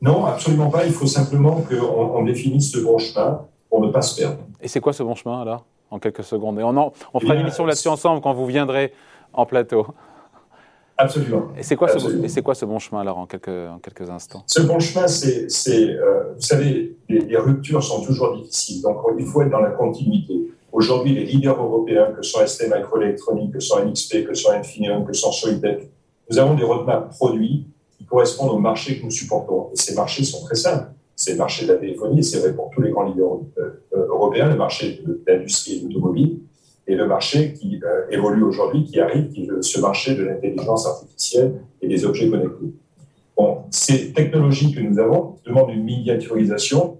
Non, 0.01 0.25
absolument 0.25 0.69
pas. 0.69 0.85
Il 0.85 0.93
faut 0.93 1.07
simplement 1.07 1.63
qu'on 1.67 2.23
définisse 2.23 2.71
ce 2.71 2.79
bon 2.79 2.97
chemin 2.97 3.41
pour 3.69 3.81
ne 3.81 3.91
pas 3.91 4.01
se 4.01 4.21
perdre. 4.21 4.37
Et 4.61 4.67
c'est 4.67 4.79
quoi 4.79 4.93
ce 4.93 5.03
bon 5.03 5.15
chemin, 5.15 5.43
là, 5.43 5.61
en 5.89 5.99
quelques 5.99 6.23
secondes 6.23 6.59
Et 6.59 6.63
on, 6.63 6.91
on 7.13 7.19
fera 7.19 7.33
une 7.33 7.41
émission 7.41 7.65
là-dessus 7.65 7.87
ensemble 7.87 8.21
quand 8.21 8.33
vous 8.33 8.45
viendrez 8.45 8.93
en 9.33 9.45
plateau. 9.45 9.87
Absolument. 10.97 11.49
Et 11.55 11.61
c'est 11.61 11.75
quoi, 11.75 11.87
ce, 11.87 12.39
quoi 12.39 12.55
ce 12.55 12.65
bon 12.65 12.79
chemin, 12.79 13.01
alors, 13.01 13.19
en 13.19 13.27
quelques, 13.27 13.49
en 13.49 13.77
quelques 13.77 14.09
instants? 14.09 14.43
Ce 14.47 14.61
bon 14.61 14.79
chemin, 14.79 15.07
c'est, 15.07 15.47
euh, 15.69 16.33
vous 16.35 16.41
savez, 16.41 16.97
les, 17.07 17.37
ruptures 17.37 17.83
sont 17.83 18.01
toujours 18.01 18.35
difficiles, 18.35 18.81
donc 18.81 18.97
il 19.17 19.25
faut 19.25 19.43
être 19.43 19.51
dans 19.51 19.59
la 19.59 19.71
continuité. 19.71 20.33
Aujourd'hui, 20.71 21.13
les 21.13 21.25
leaders 21.25 21.61
européens, 21.61 22.11
que 22.15 22.23
sont 22.23 22.45
ST 22.45 22.67
Microelectronics, 22.73 23.53
que 23.53 23.59
sont 23.59 23.85
NXP, 23.85 24.25
que 24.25 24.33
sont 24.33 24.51
Infineon, 24.51 25.03
que 25.03 25.13
sont 25.13 25.31
Soitec, 25.31 25.89
nous 26.29 26.39
avons 26.39 26.55
des 26.55 26.63
roadmaps 26.63 27.15
produits 27.15 27.67
qui 27.97 28.05
correspondent 28.05 28.51
aux 28.51 28.59
marchés 28.59 28.99
que 28.99 29.05
nous 29.05 29.11
supportons. 29.11 29.69
Et 29.73 29.77
ces 29.77 29.95
marchés 29.95 30.23
sont 30.23 30.43
très 30.43 30.55
simples. 30.55 30.87
C'est 31.15 31.31
le 31.31 31.37
marché 31.37 31.65
de 31.65 31.73
la 31.73 31.79
téléphonie, 31.79 32.23
c'est 32.23 32.39
vrai 32.39 32.53
pour 32.53 32.69
tous 32.71 32.81
les 32.81 32.91
grands 32.91 33.05
leaders 33.05 33.39
euh, 33.57 34.07
européens, 34.07 34.49
le 34.49 34.55
marché 34.55 35.01
de 35.05 35.21
l'industrie 35.27 35.77
et 35.77 35.79
de 35.81 35.87
l'automobile, 35.87 36.39
et 36.87 36.95
le 36.95 37.05
marché 37.05 37.53
qui 37.53 37.79
euh, 37.83 38.05
évolue 38.09 38.43
aujourd'hui, 38.43 38.85
qui 38.85 38.99
arrive, 38.99 39.29
qui 39.29 39.43
est 39.43 39.61
ce 39.61 39.79
marché 39.79 40.15
de 40.15 40.23
l'intelligence 40.23 40.87
artificielle 40.87 41.59
et 41.81 41.87
des 41.87 42.05
objets 42.05 42.29
connectés. 42.29 42.73
Bon, 43.35 43.63
ces 43.69 44.13
technologies 44.13 44.73
que 44.73 44.79
nous 44.79 44.97
avons 44.97 45.35
demandent 45.45 45.71
une 45.71 45.83
miniaturisation, 45.83 46.97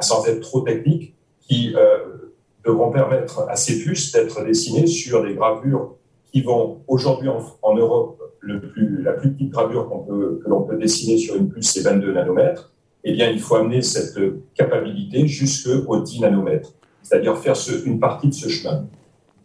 sans 0.00 0.26
être 0.26 0.40
trop 0.40 0.60
technique, 0.62 1.14
qui 1.40 1.74
euh, 1.76 2.32
devront 2.64 2.90
permettre 2.90 3.46
à 3.48 3.56
ces 3.56 3.78
puces 3.78 4.12
d'être 4.12 4.44
dessinées 4.44 4.86
sur 4.86 5.22
des 5.22 5.34
gravures 5.34 5.94
qui 6.32 6.42
vont 6.42 6.80
aujourd'hui 6.88 7.28
en, 7.62 7.76
Europe, 7.76 8.20
la 8.42 9.12
plus 9.12 9.32
petite 9.32 9.50
gravure 9.50 9.88
que 10.06 10.42
l'on 10.46 10.62
peut 10.62 10.76
dessiner 10.76 11.16
sur 11.16 11.36
une 11.36 11.48
puce, 11.48 11.70
c'est 11.72 11.80
22 11.80 12.12
nanomètres. 12.12 12.74
Eh 13.04 13.12
bien, 13.12 13.30
il 13.30 13.40
faut 13.40 13.54
amener 13.54 13.80
cette 13.80 14.18
capacité 14.54 15.26
jusqu'au 15.26 16.00
10 16.00 16.20
nanomètres 16.20 16.77
c'est-à-dire 17.08 17.38
faire 17.38 17.54
une 17.86 17.98
partie 17.98 18.28
de 18.28 18.34
ce 18.34 18.48
chemin. 18.48 18.86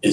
Et, 0.01 0.11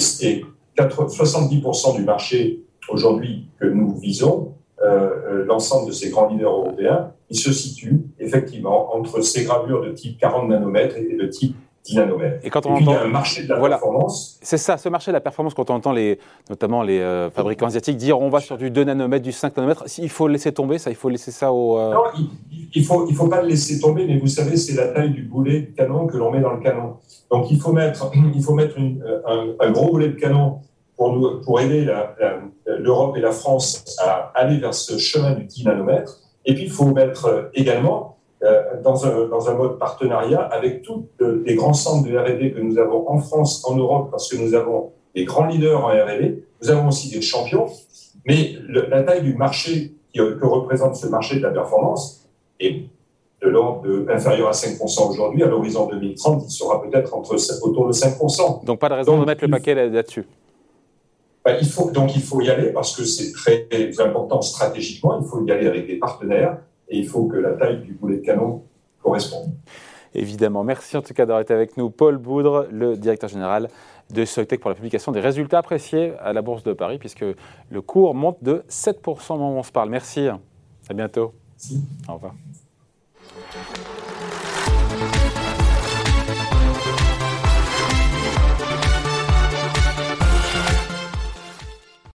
70% 0.77 1.97
du 1.97 2.03
marché 2.03 2.63
aujourd'hui 2.89 3.45
que 3.59 3.67
nous 3.67 3.95
visons, 3.97 4.53
euh, 4.81 5.09
euh, 5.27 5.45
l'ensemble 5.45 5.89
de 5.89 5.93
ces 5.93 6.09
grands 6.09 6.27
leaders 6.27 6.51
européens, 6.51 7.11
il 7.29 7.37
se 7.37 7.51
situe 7.51 8.01
effectivement 8.19 8.95
entre 8.95 9.21
ces 9.21 9.43
gravures 9.43 9.83
de 9.83 9.91
type 9.91 10.17
40 10.17 10.49
nanomètres 10.49 10.95
et 10.97 11.15
de 11.15 11.27
type 11.27 11.55
et 12.43 12.49
quand 12.49 12.65
on 12.65 12.73
entend, 12.73 12.79
il 12.79 12.89
y 12.89 12.93
a 12.93 13.03
un 13.03 13.07
marché 13.07 13.43
de 13.43 13.49
la 13.49 13.59
performance. 13.59 14.39
C'est 14.41 14.57
ça, 14.57 14.77
ce 14.77 14.87
marché 14.87 15.11
de 15.11 15.13
la 15.13 15.21
performance, 15.21 15.53
quand 15.53 15.69
on 15.69 15.75
entend 15.75 15.91
les, 15.91 16.19
notamment 16.49 16.83
les 16.83 16.99
euh, 16.99 17.29
fabricants 17.31 17.65
asiatiques 17.65 17.97
dire 17.97 18.19
on 18.19 18.29
va 18.29 18.39
sur 18.39 18.57
du 18.57 18.69
2 18.69 18.83
nanomètres, 18.83 19.23
du 19.23 19.31
5 19.31 19.57
nanomètres, 19.57 19.85
il 19.97 20.09
faut 20.09 20.27
le 20.27 20.33
laisser 20.33 20.51
tomber, 20.51 20.77
ça, 20.77 20.91
il 20.91 20.95
faut 20.95 21.09
laisser 21.09 21.31
ça 21.31 21.51
au. 21.51 21.79
Euh, 21.79 21.93
non, 21.93 22.03
il 22.73 22.81
ne 22.81 22.85
faut, 22.85 23.07
il 23.09 23.15
faut 23.15 23.27
pas 23.27 23.41
le 23.41 23.47
laisser 23.47 23.79
tomber, 23.79 24.05
mais 24.05 24.17
vous 24.19 24.27
savez, 24.27 24.57
c'est 24.57 24.75
la 24.75 24.89
taille 24.89 25.11
du 25.11 25.23
boulet 25.23 25.61
de 25.61 25.75
canon 25.75 26.05
que 26.05 26.17
l'on 26.17 26.31
met 26.31 26.39
dans 26.39 26.53
le 26.53 26.59
canon. 26.61 26.97
Donc 27.31 27.49
il 27.49 27.59
faut 27.59 27.73
mettre, 27.73 28.11
il 28.35 28.43
faut 28.43 28.53
mettre 28.53 28.77
un, 28.77 29.55
un, 29.59 29.71
gros 29.71 29.91
boulet 29.91 30.09
de 30.09 30.19
canon 30.19 30.59
pour, 30.95 31.13
nous, 31.13 31.41
pour 31.41 31.59
aider 31.59 31.87
l'Europe 32.67 33.17
et 33.17 33.21
la 33.21 33.31
France 33.31 33.97
à 33.99 34.31
aller 34.35 34.59
vers 34.59 34.75
ce 34.75 34.99
chemin 34.99 35.31
du 35.33 35.45
10 35.45 35.65
nanomètres. 35.65 36.19
Et 36.45 36.53
puis 36.53 36.65
il 36.65 36.71
faut 36.71 36.85
mettre 36.85 37.49
également 37.53 38.11
euh, 38.11 38.20
dans, 38.83 39.05
un, 39.05 39.27
dans 39.27 39.49
un 39.49 39.53
mode 39.53 39.77
partenariat 39.77 40.41
avec 40.41 40.81
tous 40.81 41.07
les 41.19 41.55
grands 41.55 41.73
centres 41.73 42.09
de 42.09 42.17
R&D 42.17 42.53
que 42.53 42.59
nous 42.59 42.77
avons 42.79 43.07
en 43.09 43.19
France, 43.19 43.63
en 43.65 43.75
Europe, 43.75 44.09
parce 44.09 44.29
que 44.29 44.37
nous 44.37 44.55
avons 44.55 44.91
des 45.13 45.25
grands 45.25 45.45
leaders 45.45 45.83
en 45.83 45.89
R&D, 45.89 46.43
nous 46.61 46.69
avons 46.69 46.87
aussi 46.87 47.11
des 47.11 47.21
champions, 47.21 47.67
mais 48.25 48.55
la 48.67 49.03
taille 49.03 49.21
du 49.21 49.35
marché 49.35 49.93
que 50.13 50.45
représente 50.45 50.95
ce 50.95 51.07
marché 51.07 51.37
de 51.37 51.41
la 51.41 51.51
performance 51.51 52.27
est 52.59 52.83
de 53.41 53.49
l'ordre 53.49 53.87
inférieur 54.09 54.49
à 54.49 54.51
5% 54.51 55.09
aujourd'hui. 55.09 55.43
À 55.43 55.47
l'horizon 55.47 55.87
2030, 55.87 56.43
il 56.45 56.51
sera 56.51 56.81
peut-être 56.81 57.13
entre, 57.15 57.35
autour 57.63 57.87
de 57.87 57.93
5%. 57.93 58.65
Donc 58.65 58.79
pas 58.79 58.89
de 58.89 58.93
raison 58.93 59.19
de 59.19 59.25
mettre 59.25 59.43
le 59.43 59.49
paquet 59.49 59.73
là-dessus. 59.73 60.25
Ben, 61.43 61.57
il 61.59 61.67
faut, 61.67 61.89
donc 61.89 62.15
il 62.15 62.21
faut 62.21 62.39
y 62.41 62.49
aller 62.49 62.71
parce 62.71 62.95
que 62.95 63.03
c'est 63.03 63.31
très 63.31 63.67
important 63.99 64.41
stratégiquement. 64.41 65.19
Il 65.19 65.27
faut 65.27 65.43
y 65.43 65.51
aller 65.51 65.67
avec 65.67 65.87
des 65.87 65.95
partenaires 65.97 66.57
et 66.91 66.99
il 66.99 67.07
faut 67.07 67.25
que 67.25 67.37
la 67.37 67.53
taille 67.53 67.81
du 67.81 67.93
boulet 67.93 68.17
de 68.17 68.25
canon 68.25 68.63
corresponde. 69.01 69.51
Évidemment. 70.13 70.63
Merci 70.63 70.97
en 70.97 71.01
tout 71.01 71.13
cas 71.13 71.25
d'avoir 71.25 71.41
été 71.41 71.53
avec 71.53 71.77
nous. 71.77 71.89
Paul 71.89 72.17
Boudre, 72.17 72.67
le 72.69 72.97
directeur 72.97 73.29
général 73.29 73.69
de 74.13 74.25
Soitec 74.25 74.59
pour 74.59 74.69
la 74.69 74.75
publication 74.75 75.13
des 75.13 75.21
résultats 75.21 75.59
appréciés 75.59 76.13
à 76.19 76.33
la 76.33 76.41
Bourse 76.41 76.63
de 76.63 76.73
Paris, 76.73 76.97
puisque 76.97 77.23
le 77.23 77.81
cours 77.81 78.13
monte 78.13 78.43
de 78.43 78.63
7% 78.69 79.33
au 79.33 79.37
moment 79.37 79.55
où 79.55 79.59
on 79.59 79.63
se 79.63 79.71
parle. 79.71 79.89
Merci. 79.89 80.27
À 80.27 80.93
bientôt. 80.93 81.33
Merci. 81.53 81.81
Au 82.09 82.15
revoir. 82.15 82.33